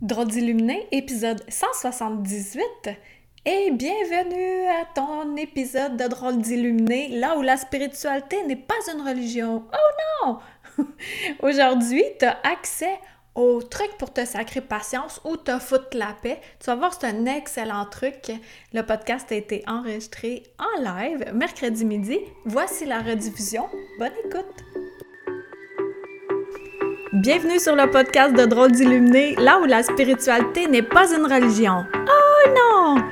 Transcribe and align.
Drôle 0.00 0.28
d'illuminé, 0.28 0.86
épisode 0.92 1.42
178. 1.48 2.62
Et 3.46 3.72
bienvenue 3.72 4.68
à 4.68 4.84
ton 4.94 5.34
épisode 5.34 5.96
de 5.96 6.06
Drôle 6.06 6.38
d'illuminé, 6.38 7.08
là 7.18 7.36
où 7.36 7.42
la 7.42 7.56
spiritualité 7.56 8.44
n'est 8.44 8.54
pas 8.54 8.76
une 8.94 9.00
religion. 9.00 9.64
Oh 9.72 10.28
non! 10.28 10.38
Aujourd'hui, 11.42 12.04
tu 12.20 12.26
as 12.26 12.38
accès 12.44 12.96
au 13.34 13.60
truc 13.60 13.90
pour 13.98 14.12
te 14.12 14.24
sacrer 14.24 14.60
patience 14.60 15.20
ou 15.24 15.36
te 15.36 15.58
foutre 15.58 15.96
la 15.96 16.14
paix. 16.22 16.40
Tu 16.60 16.66
vas 16.66 16.76
voir, 16.76 16.94
c'est 16.94 17.08
un 17.08 17.26
excellent 17.26 17.84
truc. 17.86 18.30
Le 18.72 18.82
podcast 18.82 19.32
a 19.32 19.34
été 19.34 19.64
enregistré 19.66 20.44
en 20.60 20.80
live 20.80 21.32
mercredi 21.34 21.84
midi. 21.84 22.20
Voici 22.44 22.84
la 22.84 23.00
rediffusion. 23.00 23.68
Bonne 23.98 24.14
écoute! 24.24 24.87
Bienvenue 27.14 27.58
sur 27.58 27.74
le 27.74 27.90
podcast 27.90 28.34
de 28.36 28.44
Drôles 28.44 28.72
d'illuminés, 28.72 29.34
là 29.36 29.58
où 29.60 29.64
la 29.64 29.82
spiritualité 29.82 30.66
n'est 30.66 30.82
pas 30.82 31.10
une 31.10 31.24
religion. 31.24 31.86
Oh 31.94 32.50
non! 32.50 33.02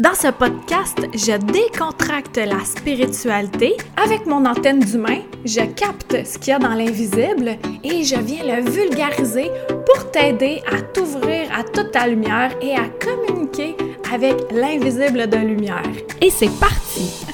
Dans 0.00 0.14
ce 0.14 0.26
podcast, 0.32 0.98
je 1.14 1.36
décontracte 1.36 2.36
la 2.36 2.64
spiritualité. 2.64 3.76
Avec 3.96 4.26
mon 4.26 4.44
antenne 4.44 4.80
d'humain, 4.80 5.20
je 5.44 5.60
capte 5.60 6.26
ce 6.26 6.36
qu'il 6.36 6.48
y 6.48 6.52
a 6.52 6.58
dans 6.58 6.74
l'invisible 6.74 7.56
et 7.84 8.02
je 8.02 8.16
viens 8.16 8.42
le 8.42 8.68
vulgariser 8.68 9.52
pour 9.68 10.10
t'aider 10.10 10.60
à 10.66 10.82
t'ouvrir 10.82 11.46
à 11.56 11.62
toute 11.62 11.92
ta 11.92 12.08
lumière 12.08 12.50
et 12.60 12.74
à 12.74 12.88
communiquer 12.88 13.76
avec 14.12 14.34
l'invisible 14.50 15.28
de 15.28 15.36
lumière. 15.36 15.82
Et 16.20 16.30
c'est 16.30 16.50
parti! 16.58 17.24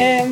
Euh, 0.00 0.28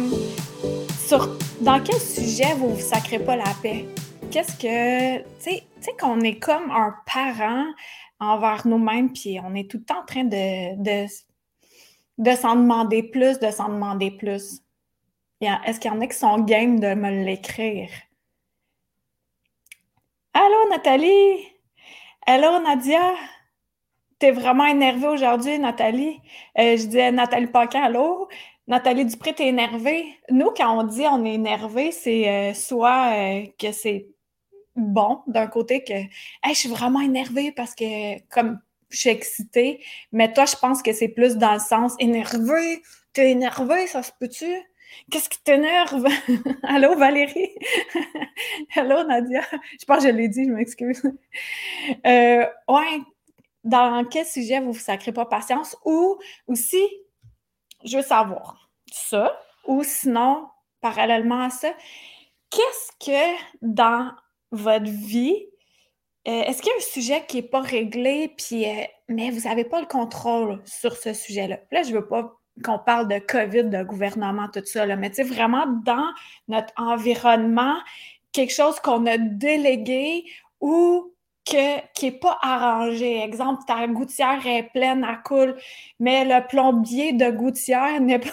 dans 1.60 1.80
quel 1.80 1.98
sujet 1.98 2.55
vous 2.56 2.77
ne 2.77 2.80
sacrez 2.80 3.19
pas 3.19 3.34
la 3.34 3.52
paix? 3.60 3.84
Qu'est-ce 4.30 4.56
que. 4.58 5.18
Tu 5.42 5.50
sais, 5.80 5.96
qu'on 5.98 6.20
est 6.20 6.38
comme 6.38 6.70
un 6.70 6.94
parent 7.06 7.64
envers 8.18 8.66
nous-mêmes, 8.66 9.12
puis 9.12 9.38
on 9.42 9.54
est 9.54 9.70
tout 9.70 9.78
le 9.78 9.84
temps 9.84 10.00
en 10.00 10.06
train 10.06 10.24
de, 10.24 10.76
de, 10.82 11.06
de 12.18 12.36
s'en 12.36 12.56
demander 12.56 13.02
plus, 13.02 13.38
de 13.38 13.50
s'en 13.50 13.68
demander 13.68 14.10
plus. 14.10 14.62
Est-ce 15.41 15.78
qu'il 15.78 15.91
y 15.91 15.94
en 15.94 16.00
a 16.00 16.06
qui 16.06 16.16
sont 16.16 16.38
game 16.41 16.80
de 16.80 16.94
me 16.94 17.24
l'écrire? 17.24 17.91
Allô, 20.33 20.70
Nathalie? 20.70 21.46
Allô, 22.27 22.58
Nadia? 22.61 23.14
T'es 24.18 24.30
vraiment 24.30 24.64
énervée 24.64 25.08
aujourd'hui, 25.08 25.58
Nathalie? 25.58 26.20
Euh, 26.58 26.77
je 26.77 26.86
disais 26.86 27.12
Nathalie 27.12 27.48
Paquin, 27.48 27.83
allô? 27.83 28.28
Nathalie 28.66 29.05
Dupré, 29.05 29.34
t'es 29.34 29.48
énervée? 29.48 30.06
Nous, 30.30 30.50
quand 30.56 30.80
on 30.80 30.84
dit 30.84 31.05
on 31.06 31.24
est 31.24 31.34
énervé, 31.34 31.92
c'est 31.92 32.28
euh, 32.28 32.55
soit 32.55 33.12
euh, 33.12 33.46
que 33.58 33.72
c'est 33.72 34.08
bon 34.77 35.22
d'un 35.27 35.46
côté 35.46 35.82
que 35.84 35.94
je 36.46 36.55
suis 36.55 36.69
vraiment 36.69 37.00
énervée 37.00 37.52
parce 37.52 37.74
que 37.74 38.20
comme 38.28 38.60
je 38.91 38.98
suis 38.98 39.10
excitée, 39.10 39.84
mais 40.12 40.33
toi, 40.33 40.44
je 40.44 40.56
pense 40.56 40.83
que 40.83 40.92
c'est 40.92 41.08
plus 41.08 41.36
dans 41.36 41.55
le 41.55 41.58
sens 41.58 41.94
énervé. 41.98 42.83
T'es 43.12 43.30
énervé, 43.30 43.86
ça 43.86 44.02
se 44.02 44.12
peut-tu? 44.18 44.46
Qu'est-ce 45.10 45.28
qui 45.28 45.42
t'énerve? 45.42 46.06
Allô, 46.62 46.96
Valérie? 46.96 47.50
Allô, 48.77 49.02
Nadia? 49.05 49.42
Je 49.80 49.84
pense 49.84 50.05
que 50.05 50.10
je 50.10 50.14
l'ai 50.14 50.28
dit, 50.28 50.44
je 50.44 50.52
m'excuse. 50.52 51.02
Euh, 52.06 52.46
dans 53.64 54.05
quel 54.05 54.27
sujet 54.27 54.61
vous 54.61 54.72
ne 54.72 54.78
sacrez 54.78 55.12
pas 55.12 55.27
patience? 55.27 55.77
Ou 55.84 56.18
aussi, 56.46 56.83
je 57.84 57.96
veux 57.96 58.02
savoir 58.02 58.70
ça, 58.92 59.38
ou 59.66 59.83
sinon, 59.83 60.48
parallèlement 60.80 61.42
à 61.42 61.50
ça, 61.50 61.72
qu'est-ce 62.50 62.92
que 63.05 63.36
dans 63.62 64.12
votre 64.52 64.91
vie, 64.91 65.47
euh, 66.28 66.42
est-ce 66.42 66.61
qu'il 66.61 66.70
y 66.70 66.75
a 66.75 66.78
un 66.78 66.80
sujet 66.80 67.25
qui 67.27 67.36
n'est 67.36 67.48
pas 67.48 67.61
réglé, 67.61 68.34
puis, 68.36 68.66
euh, 68.66 68.83
mais 69.08 69.30
vous 69.30 69.48
n'avez 69.48 69.64
pas 69.64 69.80
le 69.80 69.86
contrôle 69.86 70.61
sur 70.64 70.97
ce 70.97 71.12
sujet-là? 71.12 71.61
Là, 71.70 71.83
je 71.84 71.91
ne 71.91 71.97
veux 71.97 72.06
pas 72.06 72.36
qu'on 72.64 72.78
parle 72.78 73.06
de 73.08 73.19
COVID, 73.19 73.64
de 73.64 73.83
gouvernement, 73.84 74.48
tout 74.52 74.62
ça, 74.64 74.86
mais 74.96 75.11
tu 75.11 75.17
sais, 75.17 75.23
vraiment 75.23 75.67
dans 75.84 76.08
notre 76.48 76.73
environnement, 76.77 77.77
quelque 78.33 78.52
chose 78.52 78.80
qu'on 78.80 79.07
a 79.07 79.18
délégué 79.18 80.24
ou 80.61 81.13
que, 81.45 81.80
qui 81.95 82.07
n'est 82.07 82.18
pas 82.18 82.39
arrangé. 82.42 83.23
Exemple, 83.23 83.63
ta 83.67 83.86
gouttière 83.86 84.45
est 84.46 84.64
pleine, 84.73 85.05
à 85.05 85.17
coule, 85.17 85.57
mais 86.01 86.24
le 86.24 86.46
plombier 86.46 87.13
de 87.13 87.30
gouttière 87.30 88.01
n'est 88.01 88.18
pas 88.18 88.30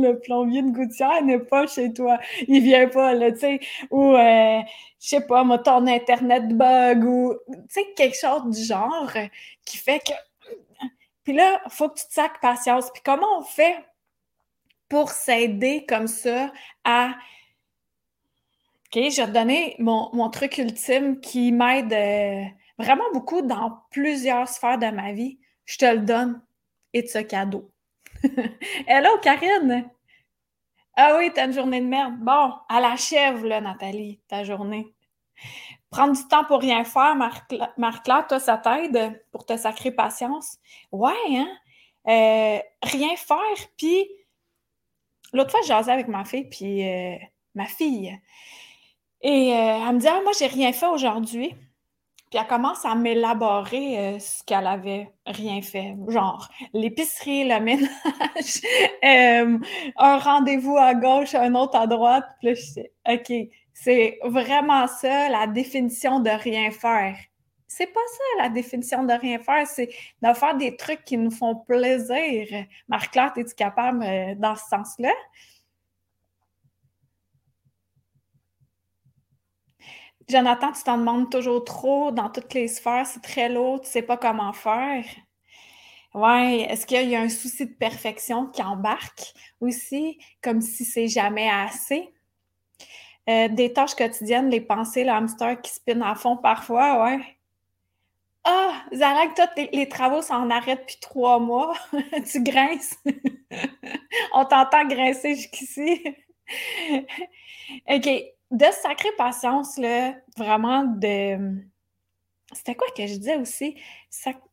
le 0.00 0.18
plombier 0.18 0.62
de 0.62 0.70
gouttière 0.70 1.22
n'est 1.22 1.38
pas 1.38 1.66
chez 1.66 1.92
toi. 1.92 2.18
Il 2.48 2.62
vient 2.62 2.88
pas, 2.88 3.14
là, 3.14 3.32
tu 3.32 3.40
sais. 3.40 3.60
Ou, 3.90 4.14
euh, 4.14 4.60
je 5.00 5.08
sais 5.08 5.26
pas, 5.26 5.44
moi, 5.44 5.58
ton 5.58 5.86
Internet 5.86 6.48
bug 6.48 7.04
ou, 7.04 7.34
tu 7.48 7.58
sais, 7.68 7.86
quelque 7.96 8.16
chose 8.16 8.56
du 8.56 8.64
genre 8.64 9.10
qui 9.64 9.76
fait 9.78 10.00
que. 10.00 10.12
Puis 11.24 11.34
là, 11.34 11.60
faut 11.68 11.88
que 11.88 11.98
tu 11.98 12.06
te 12.06 12.12
sacs 12.12 12.40
patience. 12.40 12.90
Puis 12.92 13.02
comment 13.04 13.38
on 13.38 13.42
fait 13.42 13.76
pour 14.88 15.10
s'aider 15.10 15.86
comme 15.88 16.08
ça 16.08 16.52
à. 16.84 17.14
OK, 18.86 19.02
je 19.10 19.20
vais 19.20 19.26
te 19.28 19.30
donner 19.30 19.76
mon, 19.78 20.30
truc 20.30 20.58
ultime 20.58 21.20
qui 21.20 21.52
m'aide 21.52 21.92
euh, 21.92 22.44
vraiment 22.76 23.04
beaucoup 23.12 23.40
dans 23.40 23.78
plusieurs 23.90 24.48
sphères 24.48 24.78
de 24.78 24.90
ma 24.90 25.12
vie. 25.12 25.38
Je 25.64 25.78
te 25.78 25.84
le 25.84 26.00
donne. 26.00 26.42
Et 26.92 27.06
ce 27.06 27.18
cadeau. 27.18 27.70
Hello, 28.86 29.18
Karine! 29.22 29.90
Ah 30.96 31.16
oui, 31.18 31.30
t'as 31.34 31.46
une 31.46 31.52
journée 31.52 31.80
de 31.80 31.86
merde. 31.86 32.14
Bon, 32.20 32.52
à 32.68 32.80
la 32.80 32.96
chèvre, 32.96 33.46
là, 33.46 33.60
Nathalie, 33.60 34.20
ta 34.28 34.44
journée. 34.44 34.94
Prendre 35.90 36.14
du 36.16 36.28
temps 36.28 36.44
pour 36.44 36.60
rien 36.60 36.84
faire, 36.84 37.16
Marc-Claire, 37.16 38.26
toi, 38.28 38.38
ça 38.38 38.56
t'aide 38.58 39.24
pour 39.32 39.44
te 39.46 39.56
sacrer 39.56 39.90
patience? 39.90 40.58
Ouais, 40.92 41.12
hein? 41.30 41.48
Euh, 42.08 42.58
rien 42.82 43.16
faire, 43.16 43.68
puis 43.76 44.08
l'autre 45.32 45.50
fois, 45.50 45.60
je 45.62 45.68
jasais 45.68 45.92
avec 45.92 46.08
ma 46.08 46.24
fille, 46.24 46.44
puis 46.48 46.86
euh, 46.88 47.16
ma 47.54 47.66
fille, 47.66 48.18
et 49.22 49.52
euh, 49.54 49.86
elle 49.88 49.94
me 49.94 50.00
dit 50.00 50.08
Ah, 50.08 50.20
moi, 50.22 50.32
j'ai 50.38 50.46
rien 50.46 50.72
fait 50.72 50.86
aujourd'hui. 50.86 51.54
Puis 52.30 52.38
elle 52.40 52.46
commence 52.46 52.84
à 52.84 52.94
m'élaborer 52.94 53.98
euh, 53.98 54.18
ce 54.20 54.44
qu'elle 54.44 54.68
avait 54.68 55.12
rien 55.26 55.60
fait. 55.62 55.96
Genre 56.08 56.48
l'épicerie, 56.72 57.42
le 57.48 57.58
ménage, 57.58 57.90
euh, 59.04 59.58
un 59.96 60.18
rendez-vous 60.18 60.76
à 60.76 60.94
gauche, 60.94 61.34
un 61.34 61.54
autre 61.56 61.76
à 61.76 61.88
droite. 61.88 62.24
Puis 62.40 62.54
je 62.54 62.62
sais, 62.62 62.92
OK, 63.08 63.32
c'est 63.74 64.18
vraiment 64.24 64.86
ça 64.86 65.28
la 65.28 65.48
définition 65.48 66.20
de 66.20 66.30
rien 66.30 66.70
faire. 66.70 67.16
C'est 67.66 67.86
pas 67.86 68.00
ça 68.12 68.42
la 68.44 68.48
définition 68.48 69.04
de 69.04 69.12
rien 69.12 69.38
faire, 69.38 69.66
c'est 69.66 69.88
de 70.22 70.32
faire 70.32 70.56
des 70.56 70.76
trucs 70.76 71.04
qui 71.04 71.16
nous 71.16 71.30
font 71.30 71.56
plaisir. 71.56 72.46
Marc-Claire, 72.88 73.32
es-tu 73.36 73.54
capable 73.54 74.02
euh, 74.04 74.34
dans 74.36 74.54
ce 74.54 74.66
sens-là? 74.68 75.12
Jonathan, 80.30 80.72
tu 80.72 80.82
t'en 80.84 80.98
demandes 80.98 81.30
toujours 81.30 81.64
trop 81.64 82.12
dans 82.12 82.30
toutes 82.30 82.54
les 82.54 82.68
sphères, 82.68 83.06
c'est 83.06 83.22
très 83.22 83.48
lourd, 83.48 83.80
tu 83.80 83.88
sais 83.90 84.02
pas 84.02 84.16
comment 84.16 84.52
faire. 84.52 85.04
Ouais, 86.14 86.66
est-ce 86.68 86.86
qu'il 86.86 87.08
y 87.08 87.16
a 87.16 87.20
un 87.20 87.28
souci 87.28 87.66
de 87.66 87.72
perfection 87.74 88.46
qui 88.46 88.62
embarque 88.62 89.32
aussi, 89.60 90.18
comme 90.42 90.60
si 90.60 90.84
c'est 90.84 91.08
jamais 91.08 91.48
assez? 91.48 92.12
Euh, 93.28 93.48
des 93.48 93.72
tâches 93.72 93.94
quotidiennes, 93.94 94.50
les 94.50 94.60
pensées, 94.60 95.04
le 95.04 95.10
hamster 95.10 95.60
qui 95.60 95.72
spinne 95.72 96.02
à 96.02 96.14
fond 96.14 96.36
parfois, 96.36 97.04
ouais. 97.04 97.20
Ah, 98.44 98.84
Zarek, 98.92 99.34
toi, 99.34 99.46
les 99.72 99.88
travaux 99.88 100.22
sont 100.22 100.34
en 100.34 100.50
arrêt 100.50 100.76
depuis 100.76 100.98
trois 101.00 101.38
mois. 101.38 101.74
tu 102.32 102.42
grinces. 102.42 102.96
On 104.34 104.44
t'entend 104.46 104.86
grincer 104.86 105.34
jusqu'ici. 105.34 106.02
OK 107.88 108.39
de 108.50 108.66
sacrée 108.82 109.12
patience, 109.16 109.78
là, 109.78 110.14
vraiment 110.36 110.84
de. 110.84 111.56
C'était 112.52 112.74
quoi 112.74 112.88
que 112.96 113.06
je 113.06 113.14
disais 113.14 113.36
aussi? 113.36 113.76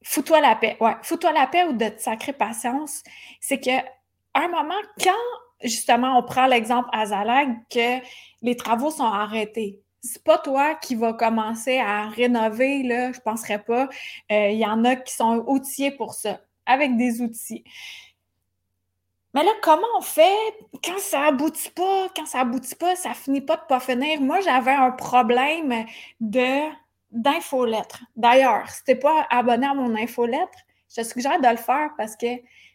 Fous-toi 0.03 0.39
la 0.39 0.55
paix. 0.55 0.77
Ouais, 0.79 0.95
fous-toi 1.01 1.31
la 1.31 1.47
paix 1.47 1.63
ou 1.65 1.73
de 1.73 1.91
sacrée 1.97 2.33
patience. 2.33 3.01
C'est 3.39 3.59
que 3.59 3.71
un 4.35 4.47
moment, 4.49 4.75
quand 5.03 5.11
justement 5.63 6.17
on 6.19 6.23
prend 6.23 6.45
l'exemple 6.45 6.89
à 6.93 7.07
Zalag 7.07 7.57
que 7.71 7.99
les 8.43 8.55
travaux 8.55 8.91
sont 8.91 9.03
arrêtés, 9.03 9.81
c'est 10.01 10.23
pas 10.23 10.37
toi 10.37 10.75
qui 10.75 10.95
vas 10.95 11.13
commencer 11.13 11.79
à 11.79 12.07
rénover, 12.09 12.83
là, 12.83 13.11
je 13.11 13.19
penserais 13.19 13.63
pas. 13.63 13.89
Euh, 14.31 14.49
il 14.49 14.59
y 14.59 14.65
en 14.65 14.85
a 14.85 14.95
qui 14.95 15.13
sont 15.13 15.43
outillés 15.47 15.91
pour 15.91 16.13
ça, 16.13 16.39
avec 16.65 16.95
des 16.97 17.21
outils. 17.21 17.63
Mais 19.33 19.43
là, 19.43 19.51
comment 19.61 19.87
on 19.97 20.01
fait? 20.01 20.35
Quand 20.83 20.97
ça 20.99 21.25
aboutit 21.25 21.69
pas, 21.71 22.07
quand 22.15 22.25
ça 22.25 22.41
aboutit 22.41 22.75
pas, 22.75 22.95
ça 22.95 23.13
finit 23.13 23.41
pas 23.41 23.57
de 23.57 23.61
pas 23.67 23.79
finir? 23.79 24.21
Moi, 24.21 24.39
j'avais 24.41 24.71
un 24.71 24.91
problème 24.91 25.85
de 26.19 26.69
d'infolettre. 27.11 28.03
D'ailleurs, 28.15 28.69
si 28.69 28.83
t'es 28.83 28.95
pas 28.95 29.25
abonné 29.29 29.65
à 29.65 29.73
mon 29.73 29.95
infolettre, 29.95 30.57
je 30.89 31.01
te 31.01 31.07
suggère 31.07 31.39
de 31.39 31.47
le 31.47 31.57
faire 31.57 31.91
parce 31.97 32.15
que 32.17 32.27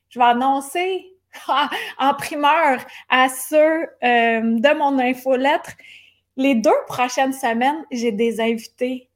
je 0.09 0.19
vais 0.19 0.25
annoncer 0.25 1.07
en 1.99 2.15
primeur 2.15 2.81
à 3.09 3.29
ceux 3.29 3.83
euh, 4.03 4.41
de 4.43 4.79
mon 4.79 4.99
infolettre 4.99 5.73
les 6.37 6.55
deux 6.55 6.71
prochaines 6.87 7.35
semaines, 7.35 7.85
j'ai 7.91 8.11
des 8.11 8.41
invités 8.41 9.11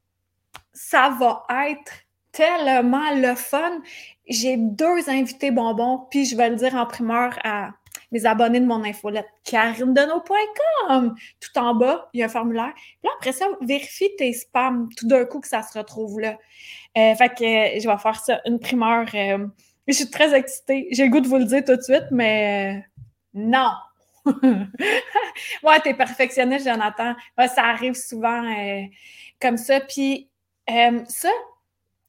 ça 0.77 1.09
va 1.19 1.47
être 1.69 1.93
tellement 2.37 3.15
le 3.15 3.35
fun. 3.35 3.81
J'ai 4.29 4.57
deux 4.57 5.09
invités 5.09 5.51
bonbons, 5.51 6.07
puis 6.11 6.27
je 6.27 6.37
vais 6.37 6.51
le 6.51 6.57
dire 6.57 6.75
en 6.75 6.87
primeur 6.87 7.39
à 7.45 7.71
mes 8.13 8.27
abonnés 8.27 8.61
de 8.61 8.67
mon 8.67 8.85
infolette, 8.85 9.27
karinedeno.com. 9.45 11.15
Tout 11.41 11.59
en 11.59 11.75
bas, 11.75 12.09
il 12.13 12.21
y 12.21 12.23
a 12.23 12.27
un 12.27 12.29
formulaire. 12.29 12.73
Puis 12.75 13.11
après 13.17 13.33
ça, 13.33 13.47
vérifie 13.63 14.11
tes 14.17 14.33
spams 14.33 14.89
tout 14.97 15.07
d'un 15.09 15.25
coup 15.25 15.41
que 15.41 15.49
ça 15.49 15.63
se 15.63 15.77
retrouve 15.79 16.21
là. 16.21 16.37
Euh, 16.99 17.15
fait 17.15 17.29
que 17.31 17.45
euh, 17.45 17.81
je 17.81 17.89
vais 17.89 17.99
faire 17.99 18.21
ça, 18.21 18.41
une 18.47 18.61
primeur. 18.61 19.07
Euh, 19.15 19.47
je 19.89 19.93
suis 19.93 20.11
très 20.11 20.35
excitée. 20.35 20.89
J'ai 20.91 21.05
le 21.05 21.11
goût 21.11 21.21
de 21.21 21.29
vous 21.29 21.39
le 21.39 21.45
dire 21.45 21.65
tout 21.65 21.77
de 21.77 21.83
suite, 21.83 22.07
mais 22.11 22.85
non! 23.35 23.71
ouais, 24.27 25.81
t'es 25.85 25.95
perfectionniste, 25.95 26.67
Jonathan. 26.67 27.15
ça 27.39 27.63
arrive 27.63 27.95
souvent 27.95 28.43
comme 29.41 29.57
ça. 29.57 29.81
Puis 29.81 30.29
ça, 30.67 31.29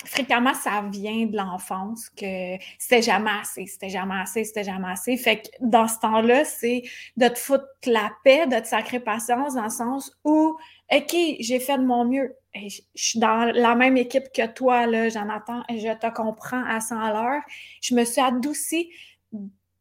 fréquemment, 0.06 0.54
ça 0.54 0.84
vient 0.92 1.26
de 1.26 1.36
l'enfance 1.36 2.10
que 2.10 2.58
c'était 2.78 3.02
jamais 3.02 3.32
assez, 3.42 3.66
c'était 3.66 3.90
jamais 3.90 4.20
assez, 4.22 4.44
c'était 4.44 4.64
jamais 4.64 4.90
assez. 4.90 5.18
Fait 5.18 5.42
que 5.42 5.48
dans 5.60 5.88
ce 5.88 6.00
temps-là, 6.00 6.46
c'est 6.46 6.84
de 7.18 7.28
te 7.28 7.38
foutre 7.38 7.66
la 7.86 8.12
paix, 8.24 8.46
de 8.46 8.60
te 8.60 8.68
sacrer 8.68 9.00
patience 9.00 9.56
dans 9.56 9.64
le 9.64 9.70
sens 9.70 10.12
où, 10.24 10.58
OK, 10.92 11.16
j'ai 11.40 11.60
fait 11.60 11.78
de 11.78 11.84
mon 11.84 12.06
mieux. 12.06 12.36
Je 12.54 12.82
suis 12.96 13.20
dans 13.20 13.52
la 13.54 13.76
même 13.76 13.98
équipe 13.98 14.32
que 14.34 14.48
toi, 14.48 14.86
là, 14.88 15.10
Jonathan, 15.10 15.64
et 15.70 15.80
je 15.80 15.94
te 15.94 16.14
comprends 16.14 16.64
à 16.66 16.80
100 16.80 17.00
à 17.00 17.12
l'heure. 17.12 17.42
Je 17.82 17.96
me 17.96 18.04
suis 18.06 18.22
adoucie 18.22 18.90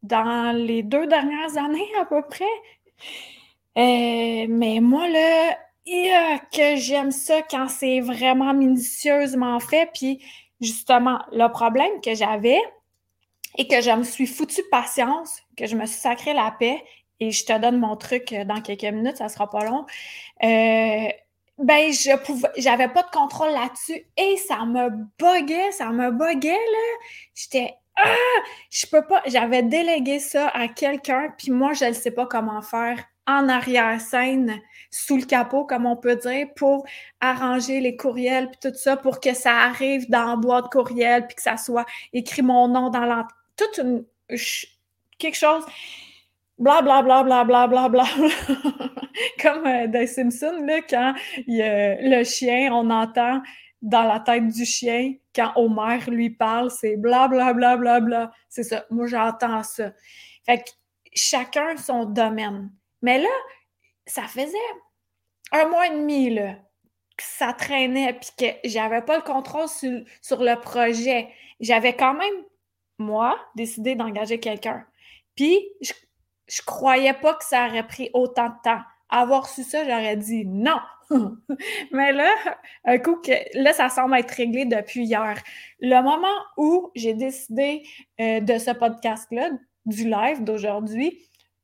dans 0.03 0.55
les 0.55 0.83
deux 0.83 1.07
dernières 1.07 1.57
années 1.57 1.89
à 1.99 2.05
peu 2.05 2.21
près. 2.23 2.45
Euh, 3.77 4.47
mais 4.49 4.79
moi, 4.79 5.07
là, 5.07 5.57
que 6.51 6.75
j'aime 6.75 7.11
ça 7.11 7.41
quand 7.41 7.67
c'est 7.69 7.99
vraiment 7.99 8.53
minutieusement 8.53 9.59
fait. 9.59 9.89
Puis 9.93 10.23
justement, 10.61 11.19
le 11.31 11.47
problème 11.47 12.01
que 12.03 12.13
j'avais 12.15 12.59
et 13.57 13.67
que 13.67 13.81
je 13.81 13.91
me 13.91 14.03
suis 14.03 14.27
foutu 14.27 14.61
patience, 14.69 15.41
que 15.55 15.65
je 15.65 15.75
me 15.75 15.85
suis 15.85 15.99
sacré 15.99 16.33
la 16.33 16.51
paix, 16.57 16.83
et 17.19 17.31
je 17.31 17.45
te 17.45 17.57
donne 17.57 17.79
mon 17.79 17.95
truc 17.95 18.33
dans 18.45 18.61
quelques 18.61 18.83
minutes, 18.83 19.17
ça 19.17 19.29
sera 19.29 19.49
pas 19.49 19.65
long. 19.65 19.85
Euh, 20.43 21.09
ben, 21.57 21.91
je 21.91 22.15
pouvais, 22.23 22.49
j'avais 22.57 22.87
pas 22.87 23.01
de 23.01 23.09
contrôle 23.09 23.51
là-dessus 23.51 24.05
et 24.15 24.37
ça 24.37 24.63
me 24.65 24.89
buguait, 25.17 25.71
ça 25.71 25.89
me 25.89 26.11
buguait, 26.11 26.51
là. 26.51 27.07
J'étais, 27.33 27.73
ah, 27.95 28.13
je 28.69 28.85
peux 28.85 29.03
pas, 29.03 29.23
j'avais 29.25 29.63
délégué 29.63 30.19
ça 30.19 30.49
à 30.49 30.67
quelqu'un, 30.67 31.33
puis 31.35 31.49
moi, 31.49 31.73
je 31.73 31.85
ne 31.85 31.93
sais 31.93 32.11
pas 32.11 32.27
comment 32.27 32.61
faire 32.61 33.03
en 33.27 33.49
arrière-scène, 33.49 34.59
sous 34.89 35.17
le 35.17 35.25
capot, 35.25 35.65
comme 35.65 35.85
on 35.85 35.97
peut 35.97 36.15
dire, 36.15 36.47
pour 36.55 36.85
arranger 37.19 37.81
les 37.81 37.97
courriels 37.97 38.49
puis 38.49 38.71
tout 38.71 38.77
ça, 38.77 38.97
pour 38.97 39.19
que 39.19 39.33
ça 39.33 39.53
arrive 39.53 40.09
dans 40.09 40.25
la 40.25 40.35
boîte 40.37 40.71
courriel 40.71 41.27
puis 41.27 41.35
que 41.35 41.41
ça 41.41 41.57
soit 41.57 41.85
écrit 42.13 42.41
mon 42.41 42.67
nom 42.67 42.89
dans 42.89 43.05
l'entrée. 43.05 43.35
Toute 43.55 43.77
une... 43.79 44.05
quelque 45.19 45.37
chose... 45.37 45.63
Bla 46.59 46.81
bla 46.81 47.03
bla 47.03 47.21
bla 47.21 47.43
bla 47.43 47.67
bla 47.67 47.87
bla. 47.87 48.03
comme 49.41 49.67
euh, 49.67 49.87
dans 49.87 50.07
Simpsons, 50.07 50.65
là, 50.65 50.81
quand 50.89 51.13
il, 51.45 51.59
le 52.01 52.23
chien, 52.23 52.71
on 52.73 52.89
entend 52.89 53.41
dans 53.81 54.03
la 54.03 54.19
tête 54.19 54.47
du 54.47 54.65
chien, 54.65 55.13
quand 55.35 55.51
Homer 55.55 55.99
lui 56.07 56.31
parle, 56.31 56.71
c'est 56.71 56.97
bla 56.97 57.27
bla 57.27 57.53
bla 57.53 57.77
bla 57.77 57.99
bla. 57.99 58.31
C'est 58.49 58.63
ça. 58.63 58.85
Moi, 58.89 59.07
j'entends 59.07 59.63
ça. 59.63 59.91
Fait 60.45 60.59
que 60.59 60.69
chacun 61.13 61.77
son 61.77 62.05
domaine. 62.05 62.71
Mais 63.01 63.19
là, 63.19 63.29
ça 64.05 64.23
faisait 64.23 64.57
un 65.51 65.67
mois 65.67 65.87
et 65.87 65.91
demi 65.91 66.35
que 66.35 67.23
ça 67.23 67.53
traînait 67.53 68.13
puis 68.13 68.29
que 68.37 68.67
j'avais 68.67 69.01
pas 69.01 69.17
le 69.17 69.23
contrôle 69.23 69.67
sur, 69.67 70.43
le 70.43 70.59
projet. 70.59 71.29
J'avais 71.59 71.95
quand 71.95 72.13
même, 72.13 72.33
moi, 72.97 73.37
décidé 73.55 73.95
d'engager 73.95 74.39
quelqu'un. 74.39 74.85
Puis, 75.35 75.67
je, 75.81 75.93
je 76.47 76.61
croyais 76.61 77.13
pas 77.13 77.35
que 77.35 77.43
ça 77.43 77.67
aurait 77.67 77.87
pris 77.87 78.09
autant 78.13 78.49
de 78.49 78.55
temps. 78.63 78.81
Avoir 79.09 79.47
su 79.47 79.63
ça, 79.63 79.83
j'aurais 79.83 80.17
dit 80.17 80.45
non. 80.45 80.79
Mais 81.91 82.11
là, 82.11 82.33
un 82.83 82.97
coup 82.97 83.15
que 83.15 83.31
là, 83.53 83.73
ça 83.73 83.89
semble 83.89 84.17
être 84.17 84.31
réglé 84.31 84.65
depuis 84.65 85.05
hier. 85.05 85.41
Le 85.79 86.01
moment 86.01 86.27
où 86.57 86.91
j'ai 86.95 87.13
décidé 87.13 87.83
euh, 88.19 88.41
de 88.41 88.57
ce 88.57 88.71
podcast-là, 88.71 89.51
du 89.85 90.09
live 90.09 90.43
d'aujourd'hui, 90.43 91.17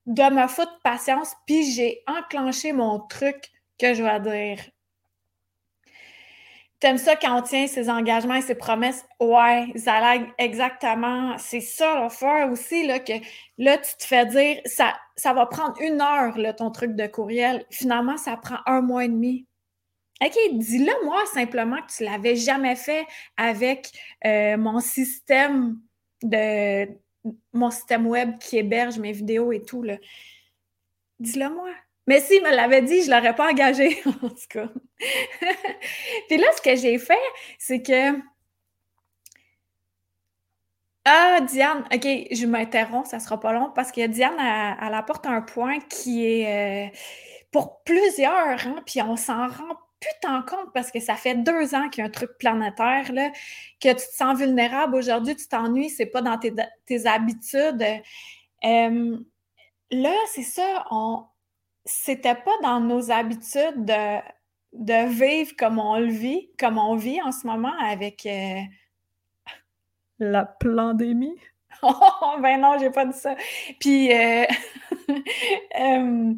de 0.06 0.34
me 0.34 0.48
foutre 0.48 0.80
patience, 0.84 1.34
puis 1.46 1.72
j'ai 1.72 2.04
enclenché 2.08 2.74
mon 2.74 3.00
truc 3.00 3.52
que 3.80 3.94
je 3.94 4.04
vais 4.04 4.20
dire. 4.20 4.64
T'aimes 6.80 6.98
ça 6.98 7.16
quand 7.16 7.38
on 7.38 7.42
tient 7.42 7.66
ses 7.66 7.90
engagements 7.90 8.36
et 8.36 8.42
ses 8.42 8.56
promesses? 8.56 9.06
Ouais, 9.18 9.68
ça 9.78 10.02
l'aide 10.02 10.28
exactement. 10.38 11.38
C'est 11.38 11.62
ça 11.62 11.98
l'affaire 11.98 12.52
aussi, 12.52 12.86
là, 12.86 13.00
que 13.00 13.14
là, 13.58 13.78
tu 13.78 13.96
te 13.96 14.04
fais 14.04 14.26
dire, 14.26 14.60
ça, 14.66 14.94
ça 15.16 15.32
va 15.32 15.46
prendre 15.46 15.80
une 15.80 16.02
heure, 16.02 16.38
là, 16.38 16.52
ton 16.52 16.72
truc 16.72 16.96
de 16.96 17.08
courriel. 17.08 17.66
Finalement, 17.72 18.18
ça 18.18 18.36
prend 18.36 18.58
un 18.66 18.82
mois 18.82 19.06
et 19.06 19.08
demi. 19.08 19.48
OK, 20.22 20.36
dis-le 20.54 21.06
moi 21.06 21.22
simplement 21.34 21.78
que 21.78 21.94
tu 21.96 22.04
l'avais 22.04 22.36
jamais 22.36 22.76
fait 22.76 23.06
avec 23.38 23.90
euh, 24.26 24.58
mon 24.58 24.82
système 24.82 25.80
de, 26.22 26.86
mon 27.54 27.72
système 27.72 28.08
web 28.08 28.38
qui 28.40 28.58
héberge 28.58 29.00
mes 29.00 29.12
vidéos 29.12 29.52
et 29.52 29.62
tout, 29.62 29.84
là. 29.84 29.98
Dis-le 31.20 31.50
moi. 31.50 31.70
Mais 32.08 32.20
si 32.20 32.40
me 32.42 32.54
l'avait 32.54 32.82
dit, 32.82 33.04
je 33.04 33.10
ne 33.10 33.16
l'aurais 33.16 33.36
pas 33.36 33.50
engagé, 33.50 34.02
en 34.06 34.30
tout 34.30 34.48
cas. 34.50 34.68
Puis 36.28 36.38
là, 36.38 36.48
ce 36.56 36.62
que 36.62 36.76
j'ai 36.76 36.98
fait, 36.98 37.18
c'est 37.58 37.82
que. 37.82 38.20
Ah, 41.06 41.42
Diane, 41.42 41.84
OK, 41.94 42.08
je 42.32 42.46
m'interromps, 42.46 43.10
ça 43.10 43.20
sera 43.20 43.38
pas 43.38 43.52
long, 43.52 43.72
parce 43.76 43.92
que 43.92 44.08
Diane, 44.08 44.38
elle, 44.40 44.94
apporte 44.94 45.26
un 45.26 45.42
point 45.42 45.80
qui 45.82 46.26
est 46.26 46.88
euh, 46.88 46.98
pour 47.52 47.84
plusieurs, 47.84 48.66
hein, 48.68 48.82
puis 48.86 49.02
on 49.02 49.18
s'en 49.18 49.48
rend 49.50 49.78
plus 50.04 50.46
compte 50.50 50.74
parce 50.74 50.92
que 50.92 51.00
ça 51.00 51.16
fait 51.16 51.36
deux 51.36 51.76
ans 51.76 51.90
qu'il 51.90 52.02
y 52.02 52.06
a 52.06 52.08
un 52.08 52.12
truc 52.12 52.32
planétaire, 52.38 53.12
là, 53.12 53.32
que 53.80 53.90
tu 53.90 53.96
te 53.96 54.16
sens 54.16 54.38
vulnérable. 54.38 54.96
Aujourd'hui, 54.96 55.36
tu 55.36 55.48
t'ennuies, 55.48 55.90
c'est 55.90 56.06
pas 56.06 56.22
dans 56.22 56.38
tes, 56.38 56.54
habitudes. 57.08 57.86
là, 58.62 60.14
c'est 60.28 60.44
ça, 60.44 60.86
on 60.92 61.26
c'était 61.86 62.36
pas 62.36 62.58
dans 62.62 62.80
nos 62.80 63.12
habitudes 63.12 63.86
de, 63.86 64.20
de 64.74 65.08
vivre 65.08 65.54
comme 65.58 65.80
on 65.80 66.00
le 66.00 66.12
vit, 66.12 66.50
comme 66.58 66.78
on 66.78 66.96
vit 66.96 67.22
en 67.22 67.32
ce 67.32 67.46
moment 67.46 67.74
avec 67.82 68.26
euh, 68.26 68.62
la 70.20 70.46
pandémie. 70.46 71.36
Oh, 71.86 72.38
ben 72.40 72.62
non, 72.62 72.78
j'ai 72.80 72.92
pas 72.92 73.06
dit 73.06 73.18
ça. 73.18 73.36
Puis, 73.80 74.14
euh, 74.14 74.46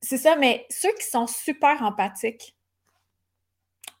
c'est 0.00 0.18
ça, 0.18 0.36
mais 0.36 0.66
ceux 0.70 0.92
qui 0.92 1.06
sont 1.06 1.26
super 1.26 1.82
empathiques, 1.82 2.53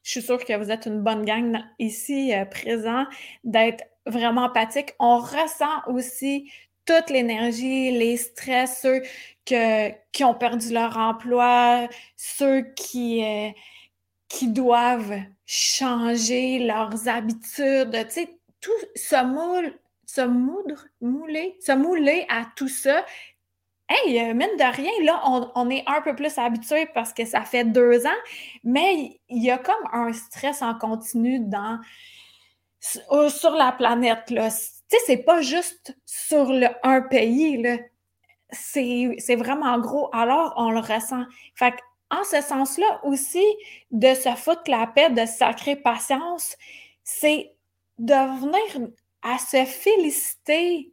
je 0.04 0.10
suis 0.10 0.22
sûre 0.22 0.44
que 0.44 0.56
vous 0.56 0.70
êtes 0.70 0.86
une 0.86 1.00
bonne 1.00 1.24
gang 1.24 1.58
ici 1.78 2.32
euh, 2.34 2.44
présent, 2.44 3.06
d'être 3.42 3.84
vraiment 4.06 4.42
empathique. 4.44 4.94
On 5.00 5.18
ressent 5.18 5.82
aussi 5.88 6.52
toute 6.84 7.08
l'énergie, 7.08 7.90
les 7.90 8.18
stress, 8.18 8.82
ceux 8.82 9.02
qui 9.46 10.24
ont 10.24 10.34
perdu 10.34 10.72
leur 10.72 10.98
emploi, 10.98 11.88
ceux 12.16 12.60
qui, 12.76 13.24
euh, 13.24 13.48
qui 14.28 14.48
doivent 14.48 15.18
changer 15.46 16.58
leurs 16.58 17.08
habitudes, 17.08 17.96
tu 18.08 18.10
sais, 18.10 18.28
tout 18.60 18.70
se 18.94 19.24
moule, 19.24 19.72
se 20.06 20.20
moudre, 20.20 20.86
mouler, 21.00 21.56
se 21.60 21.72
mouler 21.72 22.26
à 22.28 22.46
tout 22.56 22.68
ça, 22.68 23.04
Hey, 23.88 24.18
euh, 24.18 24.34
mine 24.34 24.56
de 24.58 24.76
rien, 24.76 24.90
là, 25.04 25.22
on, 25.54 25.68
est 25.68 25.84
un 25.86 26.00
peu 26.00 26.16
plus 26.16 26.38
habitué 26.38 26.86
parce 26.94 27.12
que 27.12 27.26
ça 27.26 27.42
fait 27.42 27.64
deux 27.64 28.06
ans, 28.06 28.20
mais 28.64 29.20
il 29.28 29.42
y 29.42 29.50
a 29.50 29.58
comme 29.58 29.74
un 29.92 30.12
stress 30.12 30.62
en 30.62 30.74
continu 30.74 31.40
dans 31.40 31.78
sur 32.80 33.50
la 33.50 33.72
planète. 33.72 34.24
Tu 34.26 34.36
sais, 34.36 34.98
c'est 35.06 35.24
pas 35.24 35.40
juste 35.42 35.96
sur 36.06 36.50
le, 36.52 36.68
un 36.82 37.02
pays, 37.02 37.62
là. 37.62 37.76
C'est 38.50 39.36
vraiment 39.36 39.78
gros. 39.78 40.08
Alors, 40.12 40.54
on 40.56 40.70
le 40.70 40.80
ressent. 40.80 41.24
Fait 41.54 41.74
en 42.10 42.22
ce 42.24 42.40
sens-là 42.40 43.00
aussi, 43.04 43.44
de 43.90 44.14
se 44.14 44.28
foutre 44.36 44.68
la 44.70 44.86
paix, 44.86 45.10
de 45.10 45.26
sacrer 45.26 45.76
patience, 45.76 46.56
c'est 47.02 47.54
de 47.98 48.14
venir 48.40 48.90
à 49.22 49.38
se 49.38 49.64
féliciter 49.64 50.92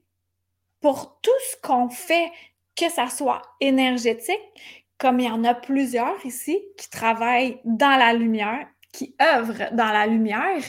pour 0.80 1.20
tout 1.22 1.30
ce 1.52 1.62
qu'on 1.62 1.90
fait, 1.90 2.32
que 2.82 2.92
ça 2.92 3.08
soit 3.08 3.42
énergétique, 3.60 4.42
comme 4.98 5.20
il 5.20 5.28
y 5.28 5.30
en 5.30 5.44
a 5.44 5.54
plusieurs 5.54 6.26
ici 6.26 6.60
qui 6.78 6.90
travaillent 6.90 7.60
dans 7.64 7.98
la 7.98 8.14
lumière, 8.14 8.68
qui 8.92 9.16
œuvrent 9.22 9.72
dans 9.74 9.92
la 9.92 10.08
lumière, 10.08 10.64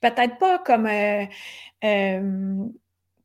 peut-être 0.00 0.38
pas 0.38 0.58
comme 0.58 0.86
euh, 0.86 1.24
euh, 1.84 2.64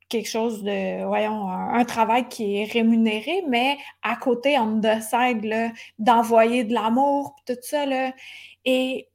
quelque 0.10 0.30
chose 0.30 0.64
de, 0.64 1.06
voyons, 1.06 1.48
un, 1.50 1.86
travail 1.86 2.28
qui 2.28 2.58
est 2.58 2.72
rémunéré, 2.72 3.44
mais 3.48 3.78
à 4.04 4.16
côté, 4.16 4.60
on 4.60 4.78
décide 4.78 5.74
d'envoyer 5.98 6.64
de 6.66 6.74
l'amour, 6.74 7.36
tout 7.46 7.58
ça. 7.62 7.86
Là, 7.86 8.14
et 8.66 9.08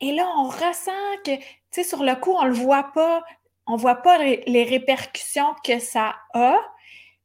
Et 0.00 0.12
là, 0.12 0.26
on 0.38 0.44
ressent 0.44 0.92
que, 1.24 1.36
tu 1.36 1.44
sais, 1.72 1.84
sur 1.84 2.04
le 2.04 2.14
coup, 2.14 2.32
on 2.32 2.44
le 2.44 2.52
voit 2.52 2.92
pas, 2.94 3.22
on 3.66 3.76
voit 3.76 3.96
pas 4.02 4.18
les 4.18 4.64
répercussions 4.64 5.54
que 5.64 5.78
ça 5.78 6.16
a, 6.34 6.58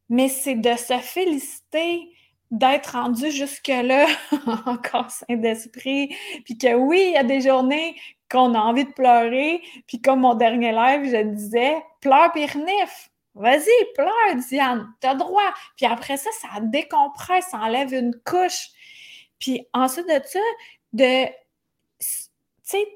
mais 0.10 0.30
c'est 0.30 0.56
de 0.56 0.76
se 0.76 0.98
féliciter 1.00 2.10
d'être 2.52 2.94
rendu 2.94 3.32
jusque-là 3.32 4.06
encore 4.66 5.10
sain 5.10 5.36
d'esprit, 5.36 6.16
puis 6.46 6.58
que 6.58 6.74
oui, 6.76 7.04
il 7.08 7.14
y 7.14 7.18
a 7.18 7.24
des 7.24 7.42
journées 7.42 7.96
qu'on 8.30 8.54
a 8.54 8.60
envie 8.60 8.86
de 8.86 8.92
pleurer, 8.92 9.62
puis 9.88 10.02
comme 10.02 10.22
mon 10.22 10.36
dernier 10.36 10.72
live, 10.72 11.06
je 11.06 11.24
disais, 11.24 11.84
pleure 12.02 12.32
pis 12.32 12.48
Vas-y, 13.36 13.94
pleure, 13.96 14.36
Diane, 14.48 14.94
t'as 15.00 15.16
droit. 15.16 15.52
Puis 15.76 15.88
après 15.88 16.18
ça, 16.18 16.30
ça 16.40 16.60
décompresse, 16.62 17.46
ça 17.50 17.58
enlève 17.58 17.92
une 17.92 18.14
couche. 18.24 18.70
Puis 19.40 19.68
ensuite 19.74 20.08
de 20.08 20.22
ça, 20.24 20.40
de, 20.94 21.26
tu 21.26 21.34
sais, 22.62 22.88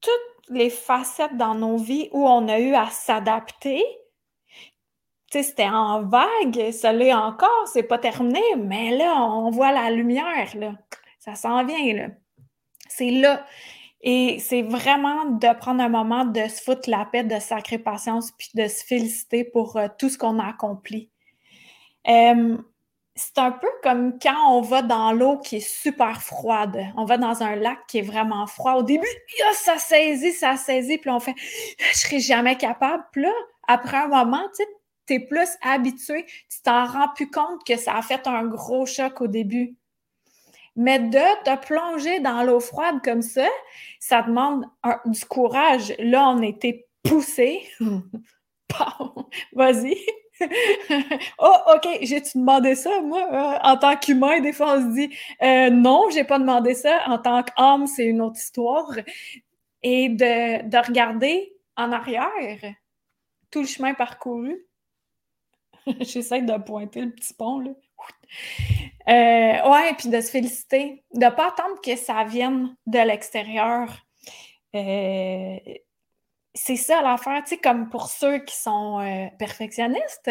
toutes 0.00 0.48
les 0.48 0.70
facettes 0.70 1.36
dans 1.36 1.54
nos 1.54 1.76
vies 1.76 2.08
où 2.12 2.26
on 2.26 2.48
a 2.48 2.58
eu 2.58 2.74
à 2.74 2.88
s'adapter, 2.88 3.84
c'était 5.30 5.68
en 5.68 6.02
vague, 6.02 6.70
ça 6.72 6.92
l'est 6.92 7.12
encore, 7.12 7.68
c'est 7.72 7.82
pas 7.82 7.98
terminé, 7.98 8.42
mais 8.56 8.96
là, 8.96 9.14
on 9.22 9.50
voit 9.50 9.72
la 9.72 9.90
lumière, 9.90 10.48
là. 10.56 10.72
Ça 11.18 11.34
s'en 11.34 11.64
vient, 11.64 11.94
là. 11.94 12.08
C'est 12.88 13.10
là. 13.10 13.44
Et 14.00 14.38
c'est 14.38 14.62
vraiment 14.62 15.26
de 15.26 15.58
prendre 15.58 15.82
un 15.82 15.88
moment 15.88 16.24
de 16.24 16.46
se 16.48 16.62
foutre 16.62 16.88
la 16.88 17.04
paix, 17.04 17.24
de 17.24 17.38
sacrer 17.40 17.78
patience, 17.78 18.32
puis 18.38 18.50
de 18.54 18.68
se 18.68 18.84
féliciter 18.84 19.44
pour 19.44 19.76
euh, 19.76 19.88
tout 19.98 20.08
ce 20.08 20.16
qu'on 20.16 20.38
a 20.38 20.48
accompli. 20.48 21.10
c'est 22.04 23.38
un 23.38 23.50
peu 23.50 23.68
comme 23.82 24.18
quand 24.20 24.52
on 24.52 24.60
va 24.60 24.82
dans 24.82 25.12
l'eau 25.12 25.38
qui 25.38 25.56
est 25.56 25.68
super 25.68 26.22
froide. 26.22 26.78
On 26.96 27.04
va 27.04 27.18
dans 27.18 27.42
un 27.42 27.56
lac 27.56 27.78
qui 27.88 27.98
est 27.98 28.02
vraiment 28.02 28.46
froid. 28.46 28.74
Au 28.74 28.82
début, 28.82 29.08
ça 29.54 29.78
saisit, 29.78 30.32
ça 30.32 30.56
saisit, 30.56 30.98
puis 30.98 31.10
on 31.10 31.20
fait 31.20 31.34
«je 31.92 31.98
serai 31.98 32.20
jamais 32.20 32.56
capable». 32.56 33.04
Puis 33.12 33.22
là, 33.22 33.32
après 33.66 33.96
un 33.96 34.08
moment, 34.08 34.42
tu 34.56 34.64
sais, 34.64 34.68
tu 35.08 35.14
es 35.14 35.20
plus 35.20 35.48
habitué, 35.62 36.24
tu 36.24 36.62
t'en 36.62 36.86
rends 36.86 37.08
plus 37.14 37.30
compte 37.30 37.64
que 37.66 37.76
ça 37.76 37.96
a 37.96 38.02
fait 38.02 38.26
un 38.26 38.44
gros 38.44 38.86
choc 38.86 39.20
au 39.20 39.26
début. 39.26 39.76
Mais 40.76 41.00
de 41.00 41.42
te 41.44 41.66
plonger 41.66 42.20
dans 42.20 42.44
l'eau 42.44 42.60
froide 42.60 43.00
comme 43.02 43.22
ça, 43.22 43.48
ça 43.98 44.22
demande 44.22 44.64
du 45.06 45.24
courage. 45.24 45.92
Là, 45.98 46.28
on 46.28 46.40
était 46.42 46.86
poussé. 47.02 47.68
Vas-y. 49.52 49.96
oh, 51.38 51.56
OK, 51.74 51.88
j'ai-tu 52.02 52.38
demandé 52.38 52.76
ça, 52.76 53.00
moi? 53.00 53.26
Euh, 53.32 53.58
en 53.68 53.76
tant 53.76 53.96
qu'humain, 53.96 54.40
des 54.40 54.52
fois, 54.52 54.76
on 54.76 54.82
se 54.82 54.94
dit 54.94 55.16
euh, 55.42 55.70
non, 55.70 56.10
j'ai 56.10 56.22
pas 56.22 56.38
demandé 56.38 56.74
ça. 56.74 57.00
En 57.08 57.18
tant 57.18 57.42
qu'homme, 57.42 57.88
c'est 57.88 58.04
une 58.04 58.20
autre 58.20 58.38
histoire. 58.38 58.90
Et 59.82 60.08
de, 60.08 60.68
de 60.68 60.86
regarder 60.86 61.56
en 61.76 61.90
arrière 61.90 62.60
tout 63.50 63.60
le 63.60 63.66
chemin 63.66 63.94
parcouru, 63.94 64.67
J'essaie 66.00 66.42
de 66.42 66.56
pointer 66.58 67.02
le 67.02 67.10
petit 67.10 67.34
pont, 67.34 67.60
là. 67.60 67.70
Euh, 69.08 69.70
ouais, 69.70 69.94
puis 69.96 70.10
de 70.10 70.20
se 70.20 70.30
féliciter, 70.30 71.02
de 71.14 71.24
ne 71.24 71.30
pas 71.30 71.48
attendre 71.48 71.80
que 71.82 71.96
ça 71.96 72.24
vienne 72.24 72.76
de 72.86 72.98
l'extérieur. 72.98 73.88
Euh, 74.74 75.56
c'est 76.58 76.76
ça 76.76 77.00
l'affaire, 77.02 77.42
tu 77.44 77.50
sais, 77.50 77.58
comme 77.58 77.88
pour 77.88 78.08
ceux 78.08 78.38
qui 78.38 78.56
sont 78.56 79.00
euh, 79.00 79.26
perfectionnistes, 79.38 80.30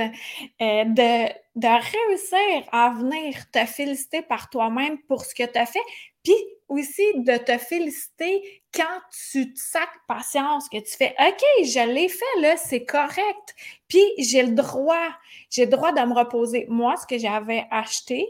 de, 0.60 1.28
de 1.56 1.68
réussir 1.68 2.70
à 2.72 2.90
venir 2.90 3.50
te 3.52 3.66
féliciter 3.66 4.22
par 4.22 4.50
toi-même 4.50 5.00
pour 5.04 5.24
ce 5.24 5.34
que 5.34 5.44
tu 5.44 5.58
as 5.58 5.66
fait, 5.66 5.80
puis 6.24 6.36
aussi 6.68 7.04
de 7.16 7.38
te 7.38 7.58
féliciter 7.58 8.62
quand 8.74 9.00
tu 9.32 9.54
te 9.54 9.60
sacs 9.60 9.90
patience, 10.08 10.68
que 10.68 10.78
tu 10.78 10.98
fais 10.98 11.16
OK, 11.20 11.42
je 11.64 11.88
l'ai 11.88 12.10
fait 12.10 12.42
là, 12.42 12.58
c'est 12.58 12.84
correct. 12.84 13.56
Puis 13.88 14.04
j'ai 14.18 14.44
le 14.44 14.52
droit, 14.52 15.08
j'ai 15.50 15.66
le 15.66 15.72
droit 15.72 15.94
de 15.94 16.02
me 16.02 16.14
reposer. 16.14 16.66
Moi, 16.68 16.98
ce 16.98 17.08
que 17.08 17.18
j'avais 17.18 17.66
acheté, 17.72 18.28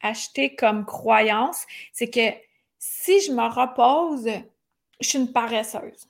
acheté 0.00 0.56
comme 0.56 0.86
croyance, 0.86 1.66
c'est 1.92 2.08
que 2.08 2.32
si 2.78 3.20
je 3.20 3.32
me 3.32 3.46
repose, 3.48 4.30
je 5.00 5.08
suis 5.08 5.18
une 5.18 5.32
paresseuse. 5.32 6.08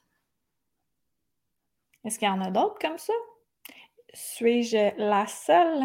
Est-ce 2.04 2.18
qu'il 2.18 2.28
y 2.28 2.30
en 2.30 2.40
a 2.40 2.50
d'autres 2.50 2.78
comme 2.80 2.98
ça? 2.98 3.12
Suis-je 4.14 4.96
la 4.98 5.26
seule? 5.26 5.84